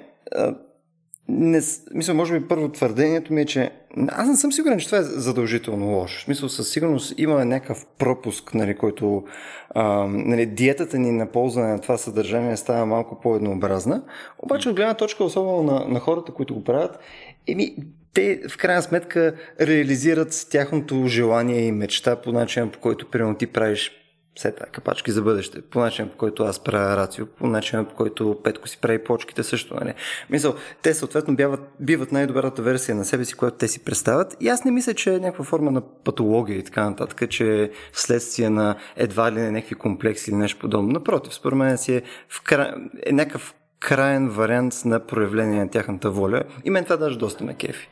[1.28, 1.60] не,
[1.94, 3.70] мисля, може би първо твърдението ми е, че
[4.08, 6.24] аз не съм сигурен, че това е задължително лошо.
[6.24, 9.24] Смисъл, със сигурност има някакъв пропуск, нали, който
[9.70, 14.02] а, нали, диетата ни на ползване на това съдържание става малко по-еднообразна.
[14.38, 16.98] Обаче от гледна точка, особено на, на хората, които го правят,
[17.46, 17.76] еми,
[18.14, 23.46] те в крайна сметка реализират тяхното желание и мечта по начин, по който примерно ти
[23.46, 23.92] правиш
[24.36, 27.94] все така, капачки за бъдеще, по начин по който аз правя рацио, по начин по
[27.94, 29.74] който Петко си прави почките също.
[29.74, 29.94] Нали?
[30.30, 34.36] Мисъл, те съответно биват, биват най-добрата версия на себе си, която те си представят.
[34.40, 37.70] И аз не мисля, че е някаква форма на патология и така нататък, че е
[37.92, 40.92] вследствие на едва ли не някакви комплекси или нещо подобно.
[40.92, 42.74] Напротив, според мен си е, в кра...
[43.06, 43.54] е някакъв
[43.84, 46.42] крайен вариант на проявление на тяхната воля.
[46.64, 47.88] И мен това даже доста ме кефи.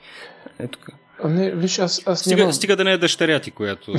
[0.58, 0.92] Ето така.
[1.28, 2.52] Не, виж, аз, аз стига, нямам...
[2.52, 3.92] стига да не е дъщеря ти, която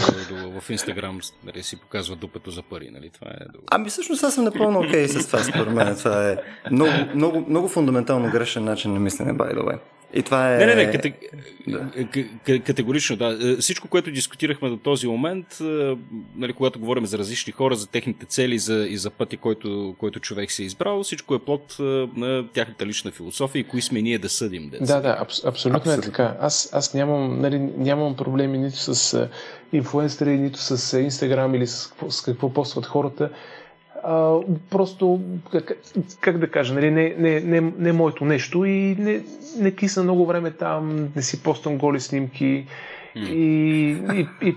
[0.62, 2.90] в Инстаграм нали, си показва дупето за пари.
[2.94, 3.10] Нали?
[3.10, 5.96] Това е ами всъщност аз съм напълно окей okay с това, според мен.
[5.96, 6.38] Това е
[6.72, 9.78] много, много, много фундаментално грешен начин на мислене, by the way.
[10.14, 10.58] И това е...
[10.58, 11.14] Не, не, не, кате...
[11.68, 12.60] да.
[12.60, 13.38] категорично, да.
[13.42, 15.96] Е, всичко, което дискутирахме до този момент, е,
[16.36, 20.20] нали, когато говорим за различни хора, за техните цели за, и за пъти, който, който
[20.20, 21.84] човек си е избрал, всичко е плод е,
[22.16, 24.70] на тяхната лична философия и кои сме ние да съдим.
[24.70, 26.36] Да, да, да аб- абсолютно, абсолютно е така.
[26.40, 29.30] Аз, аз нямам, нали, нямам проблеми нито с
[29.74, 33.30] инфлуенсъри, нито с Инстаграм или с, с какво постват хората
[34.04, 34.40] а,
[34.70, 35.72] просто, как,
[36.20, 39.22] как да кажа, нали, не, не, не, не е моето нещо и не,
[39.60, 42.66] не кисна много време там, не си поствам голи снимки
[43.16, 43.30] mm.
[43.30, 44.56] и, и,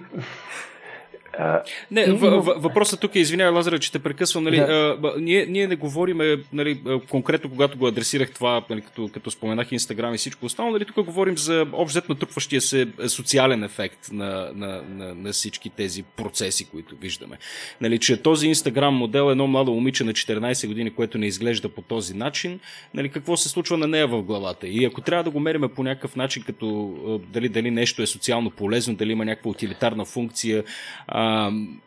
[1.90, 4.44] не, в, в, въпросът тук е, извинявай, Лазара, че те прекъсвам.
[4.44, 4.98] Нали, да.
[5.02, 6.20] а, ние, ние не говорим
[6.52, 6.80] нали,
[7.10, 11.06] конкретно, когато го адресирах това, нали, като, като споменах Инстаграм и всичко останало, нали, тук
[11.06, 16.96] говорим за общо натрупващия се социален ефект на, на, на, на всички тези процеси, които
[16.96, 17.38] виждаме.
[17.80, 21.68] Нали, че този Инстаграм модел е едно младо момиче на 14 години, което не изглежда
[21.68, 22.60] по този начин,
[22.94, 24.66] нали, какво се случва на нея в главата.
[24.66, 28.50] И ако трябва да го мериме по някакъв начин, като дали, дали нещо е социално
[28.50, 30.64] полезно, дали има някаква утилитарна функция,
[31.06, 31.25] а,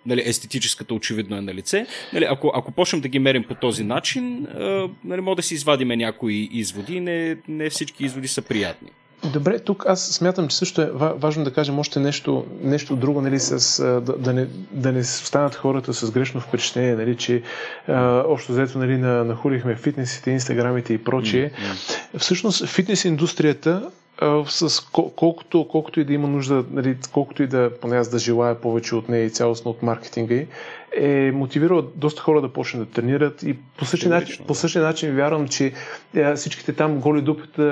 [0.05, 1.85] нали, естетическата очевидно е на лице.
[2.13, 5.53] Нали, ако, ако почнем да ги мерим по този начин, а, нали, може да си
[5.53, 6.99] извадиме някои изводи.
[6.99, 8.89] Не, не всички изводи са приятни.
[9.33, 13.39] Добре, тук аз смятам, че също е важно да кажем още нещо, нещо друго, нали,
[13.39, 17.41] с, да, да, не, да не останат хората с грешно впечатление, нали, че
[17.87, 21.51] а, общо взето нали, на, нахулихме фитнесите, инстаграмите и прочие.
[21.51, 22.17] Mm-hmm.
[22.17, 23.89] Всъщност фитнес индустрията
[24.45, 28.61] с колкото, колкото и да има нужда, нали, колкото и да, поне аз да желая
[28.61, 30.47] повече от нея и цялостно от маркетинга й,
[30.97, 35.15] е мотивирал доста хора да почнат да тренират и по същия, начин, по същия начин
[35.15, 35.73] вярвам, че
[36.15, 37.63] е, всичките там голи дупета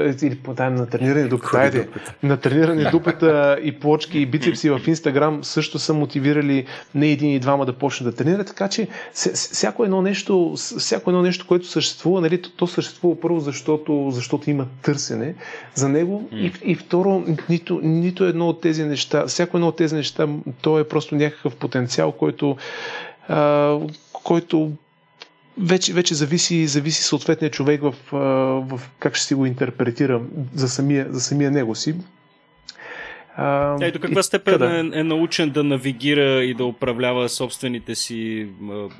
[0.00, 1.88] е, или да, на трениране дупета, айде,
[2.22, 7.38] на трениране дупета и плочки и бицепси в Инстаграм също са мотивирали не един и
[7.38, 8.88] двама да почнат да тренират, така че
[9.34, 14.50] всяко едно нещо, всяко едно нещо, което съществува, нали, то, то съществува първо, защото, защото
[14.50, 15.34] има търсене
[15.74, 16.28] за него.
[16.32, 20.28] И, и второ, нито, нито едно от тези неща, всяко едно от тези неща,
[20.60, 22.56] то е просто някакъв потенциал, който
[24.12, 24.72] който
[25.58, 27.94] вече, вече зависи, зависи съответния човек в,
[28.62, 30.20] в как ще си го интерпретира
[30.54, 31.94] за самия, за самия него си.
[33.36, 38.48] А, е, до каква степен е, е научен да навигира и да управлява собствените си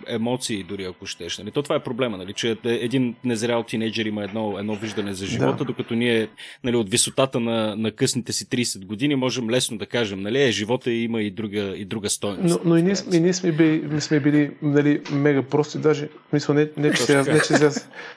[0.06, 1.38] емоции, дори ако щеш.
[1.38, 1.50] Нали?
[1.50, 2.32] То това е проблема, нали?
[2.32, 5.64] че един незрял тинейджер има едно, едно виждане за живота, да.
[5.64, 6.28] докато ние
[6.64, 10.50] нали, от висотата на, на късните си 30 години можем лесно да кажем, нали, е,
[10.50, 12.60] живота има и друга, и друга стойност.
[12.64, 16.54] Но, но и ние, и ние сме били, сме били нали, мега прости, даже мисля,
[16.54, 17.70] не, не, че сега, не, че сега,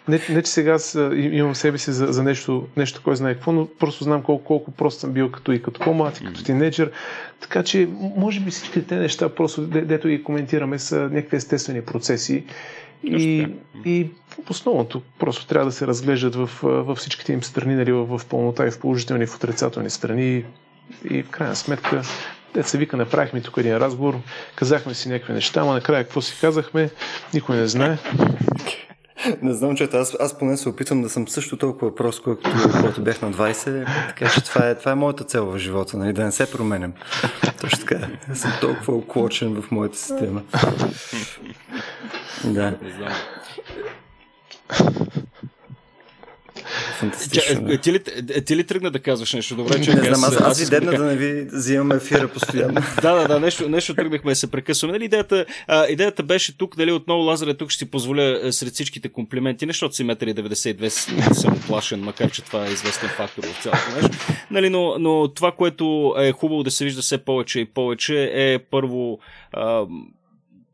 [0.07, 0.77] не, не, че сега
[1.13, 4.71] имам себе си за, за нещо, нещо, кой знае какво, но просто знам колко, колко
[4.71, 6.91] прост съм бил като и като по млад, като тинейджър.
[7.39, 12.43] Така че, може би всички тези неща, просто дето ги коментираме, са някакви естествени процеси.
[13.03, 13.47] И,
[13.85, 14.07] и
[14.49, 18.67] основното просто трябва да се разглеждат в, във всичките им страни, нали, в, в пълнота
[18.67, 20.45] и в положителни и в отрицателни страни.
[21.09, 22.01] И в крайна сметка,
[22.53, 24.19] те се вика, направихме тук един разговор,
[24.55, 26.89] казахме си някакви неща, ама накрая какво си казахме,
[27.33, 27.97] никой не знае.
[29.41, 33.01] Не знам, че аз, аз поне се опитвам да съм също толкова прост, колкото когато
[33.01, 36.23] бях на 20, така че това е, това е моята цел в живота, нали, да
[36.23, 36.93] не се променям.
[37.61, 38.07] Точно така.
[38.33, 40.41] Съм толкова оклочен в моята система.
[42.45, 42.73] Да.
[46.99, 47.71] Фантастично.
[47.71, 47.99] Е, ти, ли,
[48.29, 49.55] е, ти ли тръгна да казваш нещо?
[49.55, 52.73] Добре, че не знам, аз, аз, аз дедна да не ви взимаме ефира постоянно.
[53.01, 54.93] да, да, да, нещо, нещо тръгнахме да се прекъсваме.
[54.93, 59.09] Нали, идеята, а, идеята беше тук, дали отново Лазаре, тук ще си позволя сред всичките
[59.09, 64.01] комплименти, не защото си 1,92 съм оплашен, макар че това е известен фактор в цялото
[64.01, 64.17] нещо.
[64.51, 68.59] Нали, но, но това, което е хубаво да се вижда все повече и повече е
[68.59, 69.19] първо
[69.53, 69.85] а,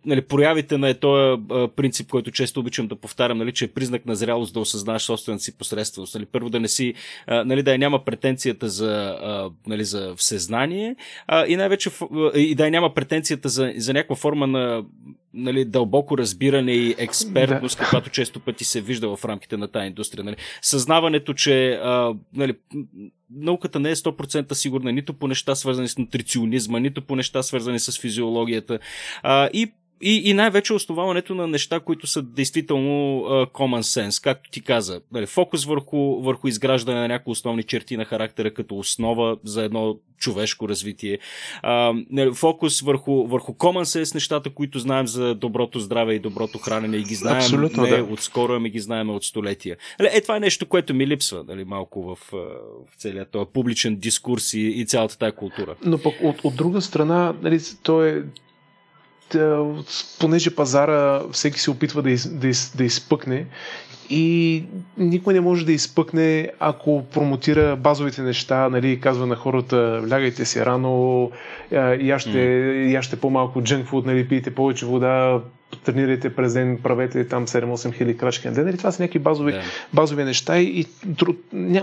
[0.05, 1.41] нали, проявите на този
[1.75, 5.43] принцип, който често обичам да повтарям, нали, че е признак на зрялост да осъзнаеш собствената
[5.43, 6.15] си посредственост.
[6.15, 6.93] Нали, първо да не си,
[7.27, 9.17] нали, да няма претенцията за,
[9.67, 10.95] нали, за всезнание
[11.27, 11.89] а, и най-вече
[12.35, 14.83] и да няма претенцията за, за някаква форма на
[15.33, 17.83] нали, дълбоко разбиране и експертност, да.
[17.83, 20.23] каквато често пъти се вижда в рамките на тази индустрия.
[20.23, 20.35] Нали.
[20.61, 22.53] Съзнаването, че а, нали,
[23.35, 27.79] науката не е 100% сигурна нито по неща свързани с нутриционизма, нито по неща свързани
[27.79, 28.79] с физиологията.
[29.23, 29.71] А, и
[30.01, 35.01] и, и най-вече основаването на неща, които са действително uh, common sense, както ти каза.
[35.11, 39.97] Нали, фокус върху, върху изграждане на някои основни черти на характера като основа за едно
[40.19, 41.19] човешко развитие.
[41.63, 46.97] Uh, фокус върху, върху common sense нещата, които знаем за доброто здраве и доброто хранене
[46.97, 48.03] и ги знаем Абсолютно, не да.
[48.03, 49.77] отскоро, ами ги знаем от столетия.
[49.99, 53.95] Нали, е, това е нещо, което ми липсва нали, малко в, в целият този публичен
[53.95, 55.75] дискурс и, и цялата тая култура.
[55.85, 58.23] Но пък от, от друга страна, нали, то е
[60.19, 63.45] понеже пазара всеки се опитва да, из, да, из, да изпъкне
[64.09, 64.63] и
[64.97, 70.65] никой не може да изпъкне, ако промотира базовите неща, нали, казва на хората, лягайте си
[70.65, 71.31] рано,
[71.99, 72.91] яще, mm.
[72.91, 75.41] яще по-малко джънк фуд, нали, пийте повече вода,
[75.85, 78.65] тренирайте през ден, правете там 7-8 хиляди крачки на ден.
[78.65, 79.61] Нали, това са някакви базови, yeah.
[79.93, 80.85] базови неща и, и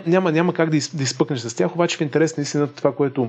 [0.06, 3.28] няма, няма как да, из, да изпъкнеш с тях, обаче в интерес наистина това, което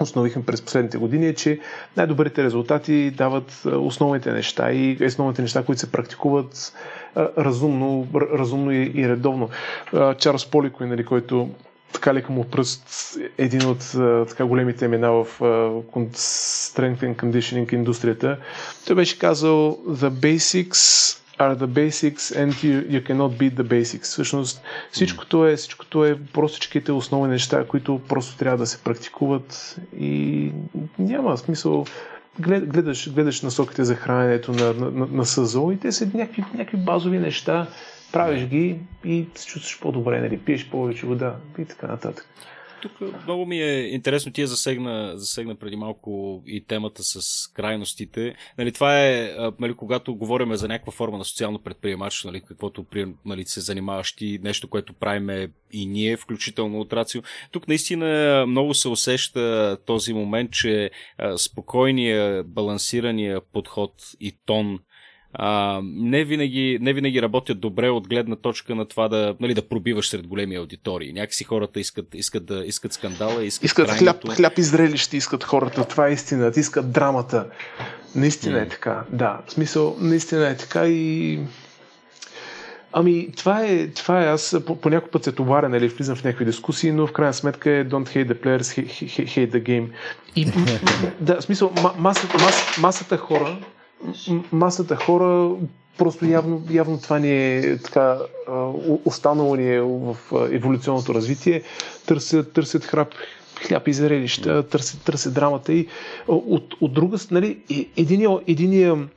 [0.00, 1.60] установихме през последните години е, че
[1.96, 6.72] най-добрите резултати дават основните неща и основните неща, които се практикуват
[7.16, 9.48] разумно, разумно и, редовно.
[10.18, 11.48] Чарлз Поликой, нали, който
[11.92, 12.88] така лека му пръст
[13.38, 13.78] един от
[14.28, 18.38] така големите имена в strength and conditioning индустрията.
[18.86, 24.02] Той беше казал The basics are the basics and you, you cannot beat the basics.
[24.02, 30.52] Всъщност всичкото е, всичкото е простичките основни неща, които просто трябва да се практикуват и
[30.98, 31.84] няма смисъл
[32.40, 36.76] гледаш, гледаш насоките за храненето на, на, на, на САЗО и те са някакви, някакви
[36.76, 37.66] базови неща,
[38.12, 42.26] правиш ги и се чувстваш по-добре, нали, пиеш повече вода и така нататък.
[42.82, 42.92] Тук
[43.24, 48.34] много ми е интересно, тия засегна, засегна преди малко и темата с крайностите.
[48.58, 52.86] Нали, това е, нали, когато говорим за някаква форма на социално предприемачество, нали, каквото
[53.24, 57.22] нали, се занимаваш ти, нещо, което правиме и ние, включително от Рацио.
[57.50, 60.90] Тук наистина много се усеща този момент, че
[61.36, 64.78] спокойния, балансирания подход и тон
[65.32, 69.68] а, не, винаги, не винаги работят добре от гледна точка на това да, нали, да
[69.68, 71.12] пробиваш сред големи аудитории.
[71.12, 74.26] Някакси хората искат, искат, да, искат скандала, искат, искат крайното...
[74.26, 75.84] хляб, хляб и зрелище, искат хората.
[75.84, 76.52] Това е истина.
[76.56, 77.46] Искат драмата.
[78.14, 78.62] Наистина mm.
[78.62, 79.04] е така.
[79.10, 81.40] Да, в смисъл, наистина е така и...
[82.92, 86.24] Ами, това е, това е аз по, по някой път се товаря, нали, влизам в
[86.24, 89.88] някакви дискусии, но в крайна сметка е don't hate the players, hate, hate the game.
[90.36, 90.46] И,
[91.20, 93.58] да, в смисъл, масата, масата, масата хора,
[94.52, 95.50] масата хора
[95.98, 98.18] просто явно, явно това ни е така
[99.04, 100.16] останало ни е в
[100.50, 101.62] еволюционното развитие.
[102.06, 103.14] Търсят, търсят храп,
[103.66, 105.88] хляб и зрелища, търсят, търсят драмата и
[106.28, 107.58] от, от друга нали,
[107.96, 109.08] единия, единия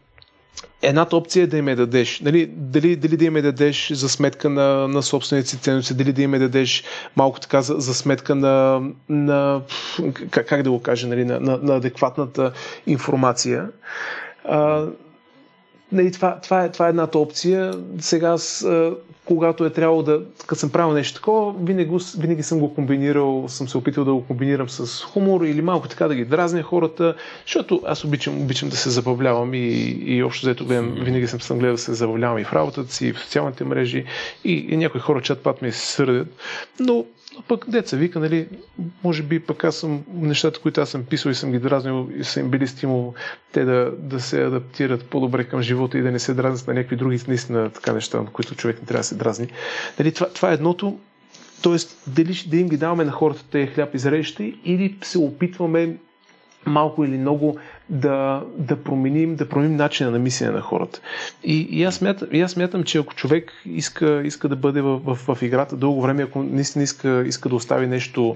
[0.82, 2.20] Едната опция е да им я дадеш.
[2.20, 6.14] Нали, дали, дали да им я дадеш за сметка на, на собствените си ценности, дали
[6.14, 6.84] да им я дадеш
[7.16, 9.62] малко така за, за сметка на, на
[10.30, 12.52] как, как да го кажа, нали, на, на, на адекватната
[12.88, 13.70] информация.
[14.46, 14.86] А,
[15.92, 17.74] нали, това, това, е, това е едната опция.
[18.00, 18.68] Сега, аз,
[19.26, 23.68] когато е трябвало да, като съм правил нещо такова, винаги, винаги съм го комбинирал, съм
[23.68, 27.16] се опитал да го комбинирам с хумор или малко така да ги дразня хората,
[27.46, 29.68] защото аз обичам, обичам да се забавлявам и,
[30.06, 33.08] и общо взето гледам, винаги съм съм гледал да се забавлявам и в работата си,
[33.08, 34.06] и в социалните мрежи
[34.44, 36.28] и, и някои хора чат пат ми се сърдят,
[36.80, 38.48] но но пък деца вика, нали,
[39.04, 42.24] може би пък аз съм нещата, които аз съм писал и съм ги дразнил и
[42.24, 43.14] са им били стимул
[43.52, 46.96] те да, да се адаптират по-добре към живота и да не се дразнят на някакви
[46.96, 49.48] други наистина така неща, на които човек не трябва да се дразни.
[50.00, 51.00] Нали, това, това е едното.
[51.62, 55.96] Тоест, дали да им ги даваме на хората тези хляб и зрелище или се опитваме
[56.66, 57.58] малко или много
[57.90, 61.00] да, да, променим, да променим начина на мислене на хората.
[61.44, 64.98] И, и, аз смятам, и аз смятам, че ако човек иска, иска да бъде в,
[64.98, 68.36] в, в играта дълго време, ако наистина иска, иска да остави нещо,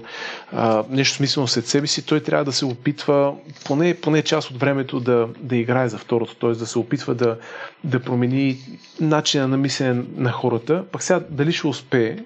[0.52, 4.60] а, нещо смислено след себе си, той трябва да се опитва поне, поне част от
[4.60, 6.50] времето да, да играе за второто, т.е.
[6.50, 7.38] да се опитва да,
[7.84, 8.58] да промени
[9.00, 10.84] начина на мислене на хората.
[10.92, 12.16] Пак сега дали ще успее,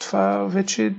[0.00, 0.92] това вече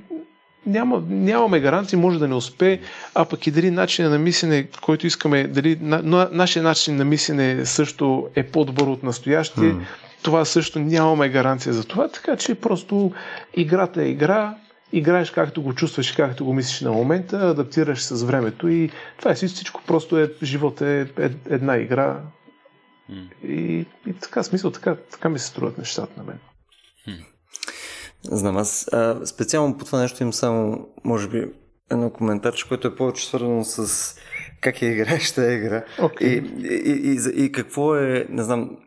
[0.66, 2.80] няма, нямаме гаранции, може да не успее,
[3.16, 7.66] а пък и дали начинът на мислене, който искаме, дали на, нашия начин на мислене
[7.66, 9.82] също е по-добър от настоящия, mm.
[10.22, 13.12] това също нямаме гаранция за това, така че просто
[13.54, 14.56] играта е игра,
[14.92, 18.90] играеш както го чувстваш и както го мислиш на момента, адаптираш с времето и
[19.20, 22.20] това е всичко, просто е, живот е, е една игра
[23.12, 23.48] mm.
[23.48, 26.40] и, и така смисъл, така, така ми се струват нещата на мен.
[27.08, 27.33] Mm.
[28.32, 31.52] Знам, аз а, специално по това нещо имам само, може би,
[31.92, 34.16] едно коментарче, което е повече свързано с
[34.62, 36.24] как я играеш тази игра okay.
[36.24, 38.78] и, и, и, и какво е, не знам,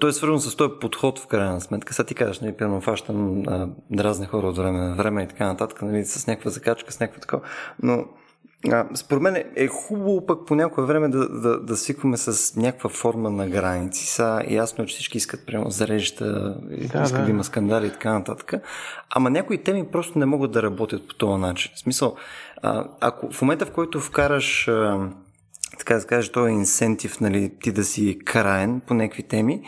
[0.00, 1.94] то е свързано с този подход в крайна сметка.
[1.94, 3.42] Сега ти кажеш, нали, пълно фащам
[3.90, 7.20] дразни хора от време на време и така нататък, нали, с някаква закачка, с някаква
[7.20, 7.42] такова,
[7.82, 8.04] но
[8.66, 12.90] а, според мен е хубаво пък по някое време да, да, да свикваме с някаква
[12.90, 14.06] форма на граници.
[14.06, 17.24] Са ясно е, че всички искат прямо зарежда, да, искат да.
[17.24, 18.54] да има скандали и така нататък.
[19.10, 21.72] Ама някои теми просто не могат да работят по този начин.
[21.74, 22.16] В смисъл,
[22.62, 25.08] а, ако в момента в който вкараш а,
[25.88, 29.62] така да кажа, този инсентив, нали, ти да си краен по някакви теми,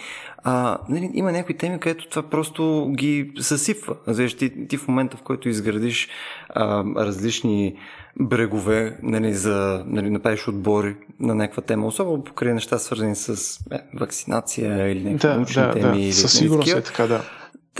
[0.45, 3.97] а, нали, има някои теми, където това просто ги съсипва.
[4.07, 6.09] Знаеш, ти, ти в момента, в който изградиш
[6.49, 7.75] а, различни
[8.21, 13.79] брегове, нали, за нали, направиш отбори на някаква тема, особено покрай неща свързани с е,
[13.95, 15.93] вакцинация или някакви да, научни да, теми.
[15.93, 17.23] Да, или, със сигурност е така, да.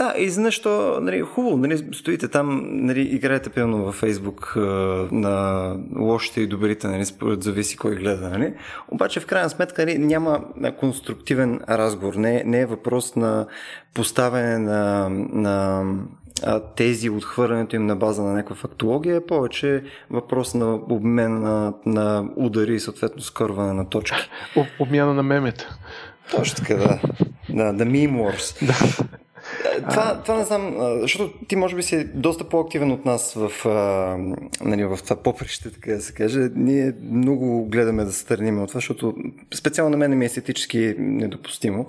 [0.01, 4.53] Да, и защо, нали, хубаво, нали, стоите там, нали, играете пълно във Фейсбук
[5.11, 8.53] на лошите и добрите, нали, според зависи кой гледа, нали.
[8.87, 10.43] Обаче в крайна сметка нали, няма
[10.79, 13.45] конструктивен разговор, не, не е въпрос на
[13.93, 15.83] поставяне на, на
[16.75, 22.29] тези отхвърлянето им на база на някаква фактология е повече въпрос на обмен на, на
[22.35, 24.29] удари и съответно скърване на точки.
[24.79, 25.77] Обмяна на мемета.
[26.31, 26.99] Точно така, да.
[27.49, 28.65] Да, meme wars.
[28.65, 29.05] да.
[29.89, 34.17] Това, това не знам, защото ти може би си доста по-активен от нас в, а,
[34.61, 36.49] нали, в това поприще, така да се каже.
[36.55, 39.15] Ние много гледаме да се стърним от това, защото
[39.53, 41.85] специално на мен ми е естетически недопустимо.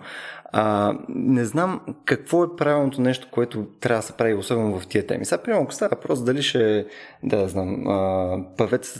[0.54, 5.06] А, не знам какво е правилното нещо, което трябва да се прави, особено в тия
[5.06, 5.24] теми.
[5.24, 6.86] Сега, примерно, ако става въпрос дали ще,
[7.22, 8.38] да знам, а,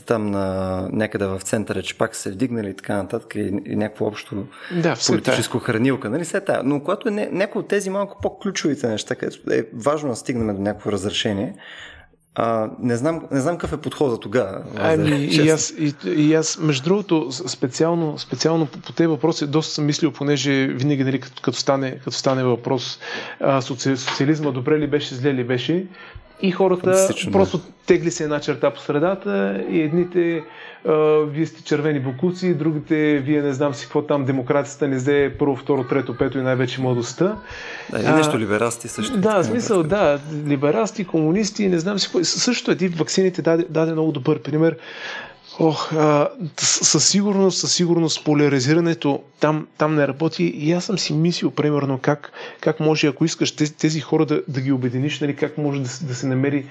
[0.05, 4.05] там на някъде в центъра, че пак се вдигнали и така нататък, и, и някакво
[4.05, 4.47] общо
[4.81, 6.63] да, политическо хранилка, нали се тая.
[6.63, 10.61] Но когато е някои от тези малко по-ключовите неща, където е важно да стигнем до
[10.61, 11.55] някакво разрешение,
[12.35, 14.61] а, не, знам, не знам какъв е подходът тогава.
[14.77, 19.73] Ами, и, аз, и, и аз, между другото, специално, специално по, по тези въпроси доста
[19.73, 22.99] съм мислил, понеже винаги, нали, като, като, стане, като стане въпрос
[23.39, 25.85] а, соци, социализма добре ли беше, зле ли беше,
[26.43, 30.43] и хората просто тегли се една черта по средата и едните
[31.27, 35.55] вие сте червени бокуци, другите, вие не знам си какво там, демокрацията не взе първо,
[35.55, 37.37] второ, трето, пето и най-вече младостта.
[37.91, 39.17] Да, и нещо либерасти също.
[39.17, 42.23] Да, смисъл, да, либерасти, комунисти, не знам си какво.
[42.23, 44.77] Също е, вакцините даде, даде много добър пример.
[45.59, 50.43] Ох, а, със сигурност, със сигурност поляризирането там, там не работи.
[50.43, 54.41] И аз съм си мислил, примерно, как, как може, ако искаш тези, тези хора да,
[54.47, 56.65] да ги обединиш, нали, как може да, да се намери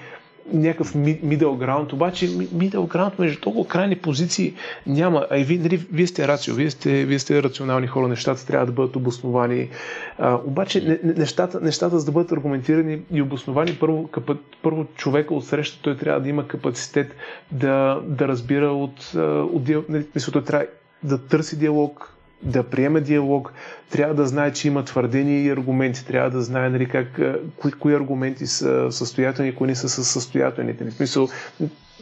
[0.53, 4.53] някакъв middle ground, обаче middle ground между толкова крайни позиции
[4.87, 5.27] няма.
[5.29, 8.65] А и вие, нали, вие сте рацио, вие сте, вие сте рационални хора, нещата трябва
[8.65, 9.69] да бъдат обосновани.
[10.17, 15.45] А, обаче нещата, нещата за да бъдат аргументирани и обосновани, първо, къпът, първо човека от
[15.45, 17.15] среща, той трябва да има капацитет
[17.51, 19.11] да, да разбира от,
[19.53, 20.65] от, от нали, той трябва
[21.03, 22.12] да търси диалог,
[22.45, 23.53] да приеме диалог,
[23.89, 27.19] трябва да знае, че има твърдения и аргументи, трябва да знае нали, как,
[27.57, 30.73] кои, кои аргументи са състоятелни, кои не са състоятелни.
[30.73, 31.27] В смисъл,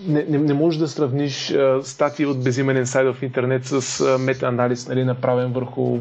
[0.07, 4.17] не, не, не можеш да сравниш а, статии от безименен сайт в интернет с а,
[4.17, 5.99] мета-анализ, нали, направен върху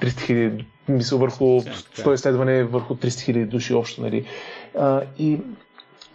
[0.00, 4.02] 300 хиляди, мисъл върху 100 изследване върху 300 хиляди души общо.
[4.02, 4.24] Нали.
[4.78, 5.38] А, и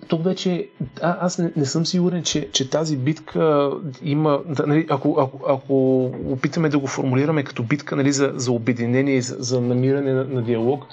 [0.07, 0.67] тук вече
[1.01, 3.71] а, аз не, не съм сигурен, че, че тази битка
[4.03, 4.39] има.
[4.49, 9.21] Да, нали, ако, ако, ако опитаме да го формулираме като битка нали, за, за обединение,
[9.21, 10.85] за, за намиране на, на диалог,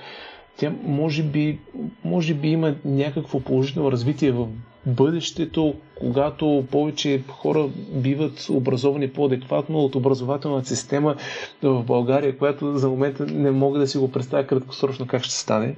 [0.57, 1.59] тя може би,
[2.05, 4.47] може би има някакво положително развитие в
[4.87, 11.15] бъдещето, когато повече хора биват образовани по-адекватно от образователната система
[11.63, 15.77] в България, която за момента не мога да си го представя краткосрочно как ще стане.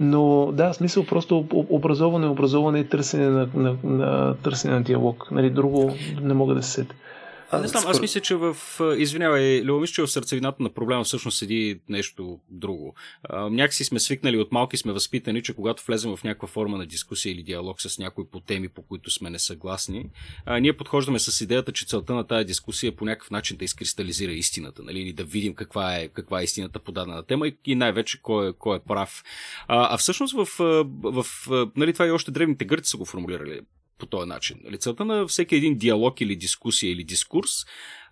[0.00, 5.28] Но да, смисъл просто образоване, образоване и търсене на, на, на, търсене на диалог.
[5.30, 5.90] Нали, друго
[6.22, 6.94] не мога да се сета.
[7.50, 8.56] А, не знам, аз мисля, че в...
[8.96, 12.94] Извинявай, Леомис, че в сърцевината на проблема всъщност седи нещо друго.
[13.22, 16.86] А, някакси сме свикнали от малки, сме възпитани, че когато влезем в някаква форма на
[16.86, 20.10] дискусия или диалог с някои по теми, по които сме несъгласни,
[20.46, 23.64] а, ние подхождаме с идеята, че целта на тази дискусия е по някакъв начин да
[23.64, 25.00] изкристализира истината, нали?
[25.00, 28.48] или да видим каква е, каква е истината по дадена тема и, и най-вече кой
[28.48, 29.24] е, кой е прав.
[29.68, 30.48] А, а всъщност в,
[31.02, 33.60] в, в нали, това и още древните гърци са го формулирали
[33.98, 34.56] по този начин.
[34.64, 37.50] Нали, целта на всеки един диалог или дискусия или дискурс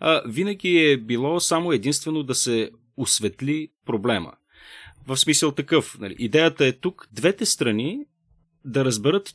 [0.00, 4.32] а, винаги е било само единствено да се осветли проблема.
[5.06, 5.98] В смисъл такъв.
[6.00, 7.98] Нали, идеята е тук двете страни
[8.64, 9.34] да разберат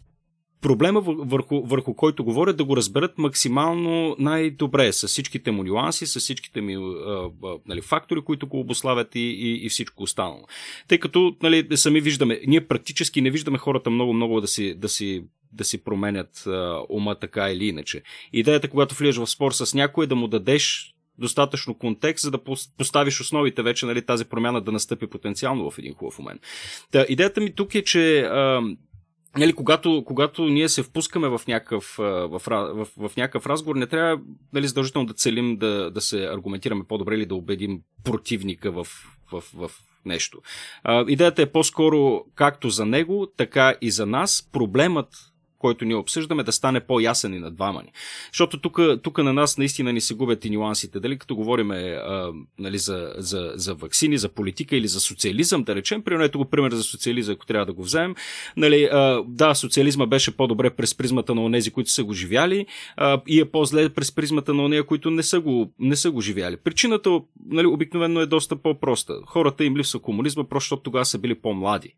[0.62, 6.20] проблема върху, върху който говорят, да го разберат максимално най-добре, с всичките му нюанси, с
[6.20, 7.30] всичките ми а,
[7.66, 10.47] нали, фактори, които го обославят и, и, и всичко останало.
[10.88, 15.24] Тъй като нали, сами виждаме, ние практически не виждаме хората много-много да си, да си
[15.53, 18.01] да си променят а, ума така или иначе.
[18.34, 22.39] Идеята, когато влизаш в спор с някой, е да му дадеш достатъчно контекст, за да
[22.78, 26.41] поставиш основите вече нали, тази промяна да настъпи потенциално в един хубав момент.
[26.91, 28.62] Та, идеята ми тук е, че а,
[29.38, 34.21] Нали, когато, когато ние се впускаме в някакъв, в, в, в, някакъв разговор, не трябва
[34.53, 38.88] нали, задължително да целим да, да се аргументираме по-добре или да убедим противника в,
[39.32, 39.71] в, в
[40.05, 40.41] нещо.
[40.84, 44.49] А, идеята е по-скоро както за него, така и за нас.
[44.51, 45.07] Проблемът
[45.60, 47.91] който ние обсъждаме, да стане по-ясен и на двама ни.
[48.32, 48.60] Защото
[49.03, 50.99] тук на нас наистина ни се губят и нюансите.
[50.99, 55.76] Дали като говорим а, нали, за, за, за вакцини, за политика или за социализъм, да
[55.76, 58.16] речем, примерно го пример за социализъм, ако трябва да го вземем.
[58.57, 62.65] Нали, а, да, социализма беше по-добре през призмата на онези, които са го живяли
[62.98, 66.22] а, и е по-зле през призмата на онези, които не са го, не са го
[66.22, 66.57] живяли.
[66.57, 67.19] Причината
[67.49, 69.14] нали, обикновено е доста по-проста.
[69.26, 71.94] Хората им липсва комунизма, просто защото тогава са били по-млади.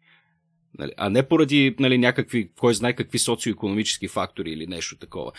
[0.81, 5.31] Нали, а не поради нали, някакви, кой знае какви социо-економически фактори или нещо такова.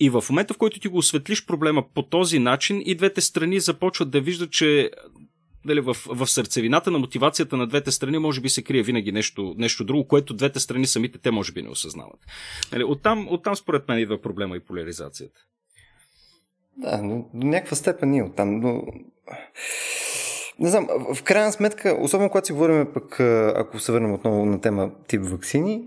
[0.00, 3.60] И в момента, в който ти го осветлиш проблема по този начин, и двете страни
[3.60, 4.90] започват да виждат, че
[5.64, 9.54] нали, в, в сърцевината на мотивацията на двете страни може би се крие винаги нещо,
[9.58, 12.20] нещо друго, което двете страни самите те може би не осъзнават.
[12.72, 15.40] Нали, оттам, оттам според мен идва проблема и поляризацията.
[16.76, 18.60] Да, но до някаква степен и оттам.
[18.60, 18.82] Но
[20.58, 23.20] не знам, в крайна сметка, особено когато си говорим пък,
[23.56, 25.82] ако се върнем отново на тема тип вакцини,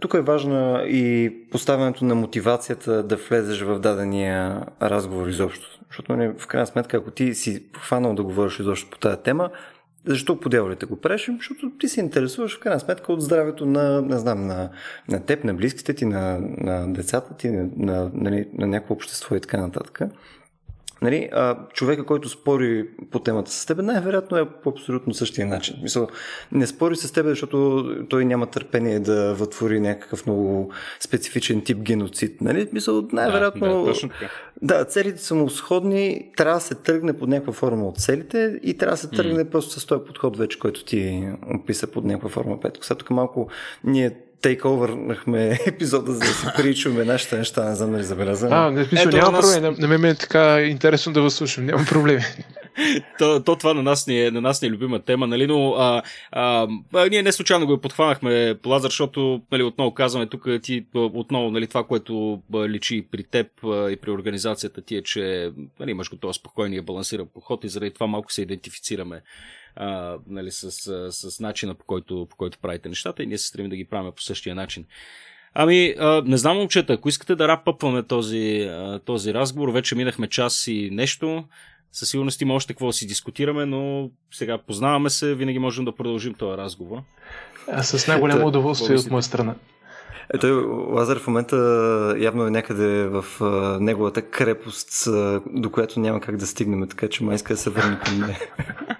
[0.00, 5.80] тук е важна и поставянето на мотивацията да влезеш в дадения разговор изобщо.
[5.88, 9.50] Защото нали, в крайна сметка, ако ти си хванал да говориш изобщо по тази тема,
[10.06, 11.30] защо по дяволите го правиш?
[11.36, 14.70] Защото ти се интересуваш в крайна сметка от здравето на, не знам, на,
[15.08, 19.36] на теб, на близките ти, на, на децата ти, на, на, на, на някакво общество
[19.36, 20.00] и така нататък.
[21.02, 25.76] Нали, а, човека, който спори по темата с теб, най-вероятно е по абсолютно същия начин.
[25.82, 26.08] Мисъл,
[26.52, 32.40] не спори с теб, защото той няма търпение да вътвори някакъв много специфичен тип геноцид.
[32.40, 32.68] Нали?
[32.72, 33.84] Мисъл, най-вероятно.
[33.84, 33.92] Да,
[34.62, 38.60] да, да, целите са му сходни, трябва да се тръгне под някаква форма от целите
[38.62, 39.50] и трябва да се тръгне mm.
[39.50, 42.60] просто с този подход вече, който ти описа под някаква форма.
[42.60, 42.84] Петко.
[42.84, 43.48] Сега тук малко
[43.84, 48.56] ние тейковърнахме епизода, за да си причуме нашите неща, не знам дали забелязваме.
[48.56, 49.54] А, не смисъл, няма нас...
[49.54, 49.74] проблем.
[49.78, 52.22] На, на мен е така интересно да възслушам, няма проблеми.
[53.18, 55.72] то, то, това на нас, ни е, на нас ни е любима тема, нали, но
[55.72, 56.02] а,
[56.32, 61.50] а, а, ние не случайно го подхванахме, Лазар, защото нали, отново казваме тук ти отново
[61.50, 65.50] нали, това, което личи при теб и при организацията ти е, че
[65.80, 69.22] нали, имаш го този спокойния балансиран подход и заради това малко се идентифицираме
[69.78, 73.46] а, нали, с, с, с начина по който, по който правите нещата и ние се
[73.46, 74.84] стремим да ги правим по същия начин.
[75.54, 80.28] Ами, а, не знам, момчета, ако искате да рапъпваме този, а, този разговор, вече минахме
[80.28, 81.44] час и нещо.
[81.92, 85.94] Със сигурност има още какво да си дискутираме, но сега познаваме се, винаги можем да
[85.94, 86.98] продължим този разговор.
[87.72, 89.54] А с най-голямо удоволствие от моя страна.
[90.34, 90.46] Ето,
[90.90, 91.56] Лазар в момента
[92.18, 93.44] явно е някъде в а,
[93.80, 97.70] неговата крепост, а, до която няма как да стигнем, така че май иска да се
[97.70, 98.38] върне към нея.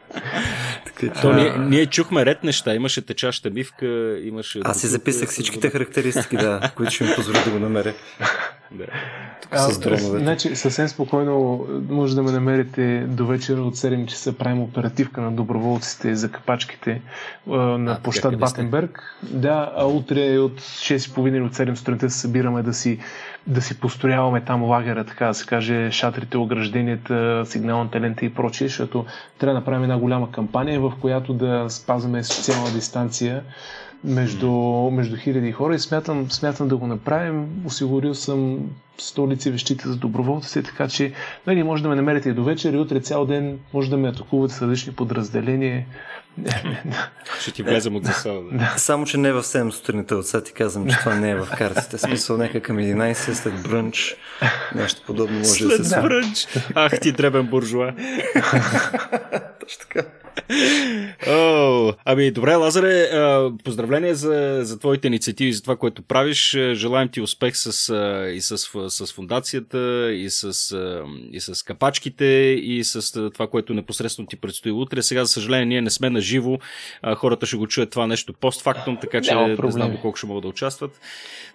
[1.01, 4.61] така, То, ние, ние чухме ред неща, имаше течаща бивка, имаше...
[4.65, 7.95] Аз си записах всичките характеристики, да, които ще ми позволят да го намеря.
[8.71, 8.85] Да.
[9.51, 10.25] а, с дроновете.
[10.25, 15.33] Значи, съвсем спокойно може да ме намерите до вечера от 7 часа правим оперативка на
[15.33, 17.03] доброволците за капачките
[17.51, 19.17] а, на а, площад Батенберг.
[19.23, 22.99] Да, а утре от 6.30 или от 7 сутринта се събираме да си,
[23.47, 28.69] да си построяваме там лагера, така да се каже, шатрите, огражденията, сигналната лента и прочие,
[28.69, 29.07] защото
[29.39, 33.43] трябва да направим една голяма кампания, в която да спазваме социална дистанция
[34.05, 34.51] между,
[34.93, 37.63] между хиляди хора и смятам, смятам да го направим.
[37.67, 41.13] Осигурил съм столици вещите за доброволците, така че
[41.47, 44.09] нали, може да ме намерите и до вечер и утре цял ден може да ме
[44.09, 45.87] атакуват с различни подразделения.
[47.41, 48.41] Ще ти влезем от засада.
[48.53, 48.75] Да.
[48.79, 51.49] Само, че не в 7 сутринта от сега ти казвам, че това не е в
[51.59, 51.99] картите.
[51.99, 54.17] Смисъл нека към 11 след брънч.
[54.75, 56.49] Нещо подобно може след да се брънч.
[56.75, 57.93] Ах ти дребен буржуа.
[59.61, 60.03] Точно така.
[61.29, 63.09] О, ами добре, Лазаре,
[63.65, 66.59] поздравления за, за твоите инициативи, за това, което правиш.
[66.73, 67.95] Желаем ти успех с,
[68.35, 70.75] и с, с фундацията, и с,
[71.33, 72.25] и с капачките,
[72.63, 75.03] и с това, което непосредствено ти предстои утре.
[75.03, 76.59] Сега, за съжаление, ние не сме на живо.
[77.17, 80.49] Хората ще го чуят това нещо постфактум, така че не знам доколко ще могат да
[80.49, 81.01] участват.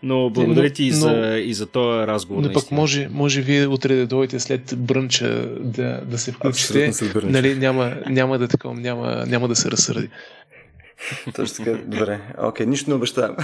[0.03, 2.43] Но благодаря ти но, и, за, и за този разговор.
[2.43, 6.91] Но пък може, може вие утре да дойдете след брънча да, да се включите.
[7.23, 10.09] Нали, няма, няма да такова, няма, няма да се разсърди.
[11.35, 12.19] Точно така, добре.
[12.37, 13.35] Окей, okay, нищо не обещавам.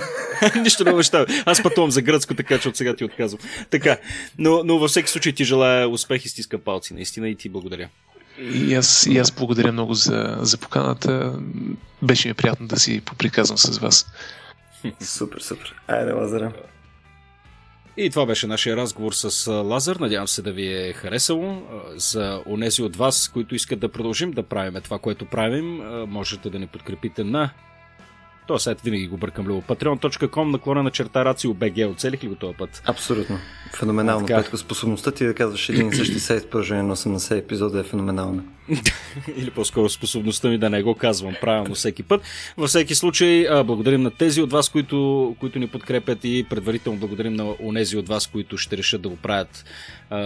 [0.61, 1.27] нищо не обещавам.
[1.45, 3.41] Аз пътувам за гръцко, така че от сега ти отказвам.
[3.69, 3.97] Така,
[4.37, 7.89] но, но във всеки случай ти желая успех и стиска палци, наистина и ти благодаря.
[8.39, 11.39] И аз, и аз благодаря много за, за поканата.
[12.01, 14.05] Беше ми приятно да си поприказвам с вас.
[15.01, 15.75] супер, супер.
[15.87, 16.51] Айде, Лазара.
[18.01, 19.95] И това беше нашия разговор с Лазар.
[19.95, 21.61] Надявам се да ви е харесало.
[21.95, 26.59] За онези от вас, които искат да продължим да правим това, което правим, можете да
[26.59, 27.49] ни подкрепите на
[28.47, 29.61] този сайт винаги го бъркам любо.
[29.61, 31.91] Patreon.com наклона на черта Рацио БГ.
[31.91, 32.81] Оцелих ли го този път?
[32.85, 33.39] Абсолютно.
[33.75, 34.27] Феноменално.
[34.27, 38.43] Петко, способността ти да казваш един и същи сайт продължение на 80 епизода е феноменална.
[39.37, 42.21] Или по-скоро способността ми да не го казвам правилно всеки път.
[42.57, 47.33] Във всеки случай, благодарим на тези от вас, които, които ни подкрепят и предварително благодарим
[47.33, 49.65] на онези от вас, които ще решат да го правят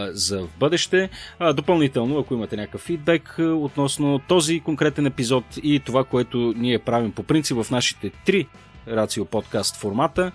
[0.10, 1.10] за в бъдеще.
[1.54, 7.24] Допълнително, ако имате някакъв фидбек относно този конкретен епизод и това, което ние правим по
[7.24, 8.48] принцип в нашите три
[8.88, 10.32] Рацио подкаст формата,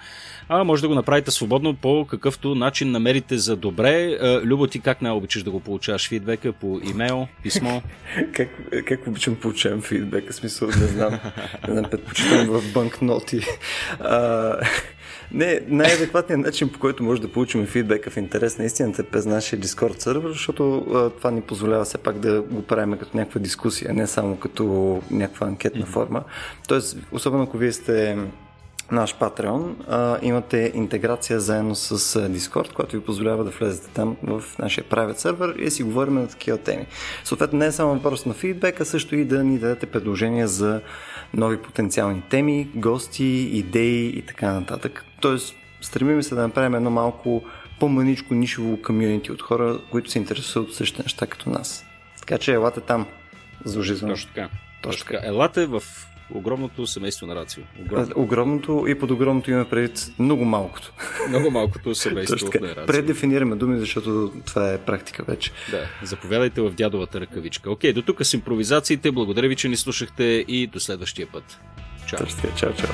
[0.48, 4.18] а може да го направите свободно по какъвто начин намерите за добре.
[4.44, 6.52] Любо, ти как не обичаш да го получаваш фидбека?
[6.52, 7.80] По имейл, писмо?
[8.32, 8.48] как,
[8.86, 10.32] как обичам получавам фидбека?
[10.32, 11.18] Смисъл, не знам.
[11.68, 13.40] Не знам, предпочитам в банкноти.
[14.00, 14.54] А,
[15.32, 19.26] не, най-адекватният начин, по който може да получим фидбека в интерес на истината е през
[19.26, 23.40] нашия Discord сервер, защото а, това ни позволява все пак да го правим като някаква
[23.40, 26.24] дискусия, не само като някаква анкетна форма.
[26.68, 28.16] Тоест, особено ако вие сте
[28.93, 31.98] наш Patreon, а, имате интеграция заедно с
[32.28, 36.15] Discord, която ви позволява да влезете там в нашия private сервер и да си говорим
[36.15, 36.86] на такива теми.
[37.24, 40.81] Съответно, не е само въпрос на фидбек, а също и да ни дадете предложения за
[41.35, 45.05] нови потенциални теми, гости, идеи и така нататък.
[45.20, 47.43] Тоест, стремим се да направим едно малко
[47.81, 51.85] по-маничко нишово комьюнити от хора, които се интересуват от същите неща като нас.
[52.19, 53.06] Така че елате там.
[53.65, 54.15] Задължително.
[54.15, 54.48] Точно така.
[54.82, 55.27] Точно така.
[55.27, 55.82] Елате в
[56.34, 57.62] огромното семейство на Рацио.
[57.80, 58.12] Огромно.
[58.16, 60.92] огромното и под огромното има предвид много малкото.
[61.28, 62.86] Много малкото семейство на Рацио.
[62.86, 65.52] Предефинираме думи, защото това е практика вече.
[65.70, 67.70] Да, заповядайте в дядовата ръкавичка.
[67.70, 69.10] Окей, до тук с импровизациите.
[69.10, 71.60] Благодаря ви, че ни слушахте и до следващия път.
[72.06, 72.26] Чао.
[72.56, 72.88] Чао, чао.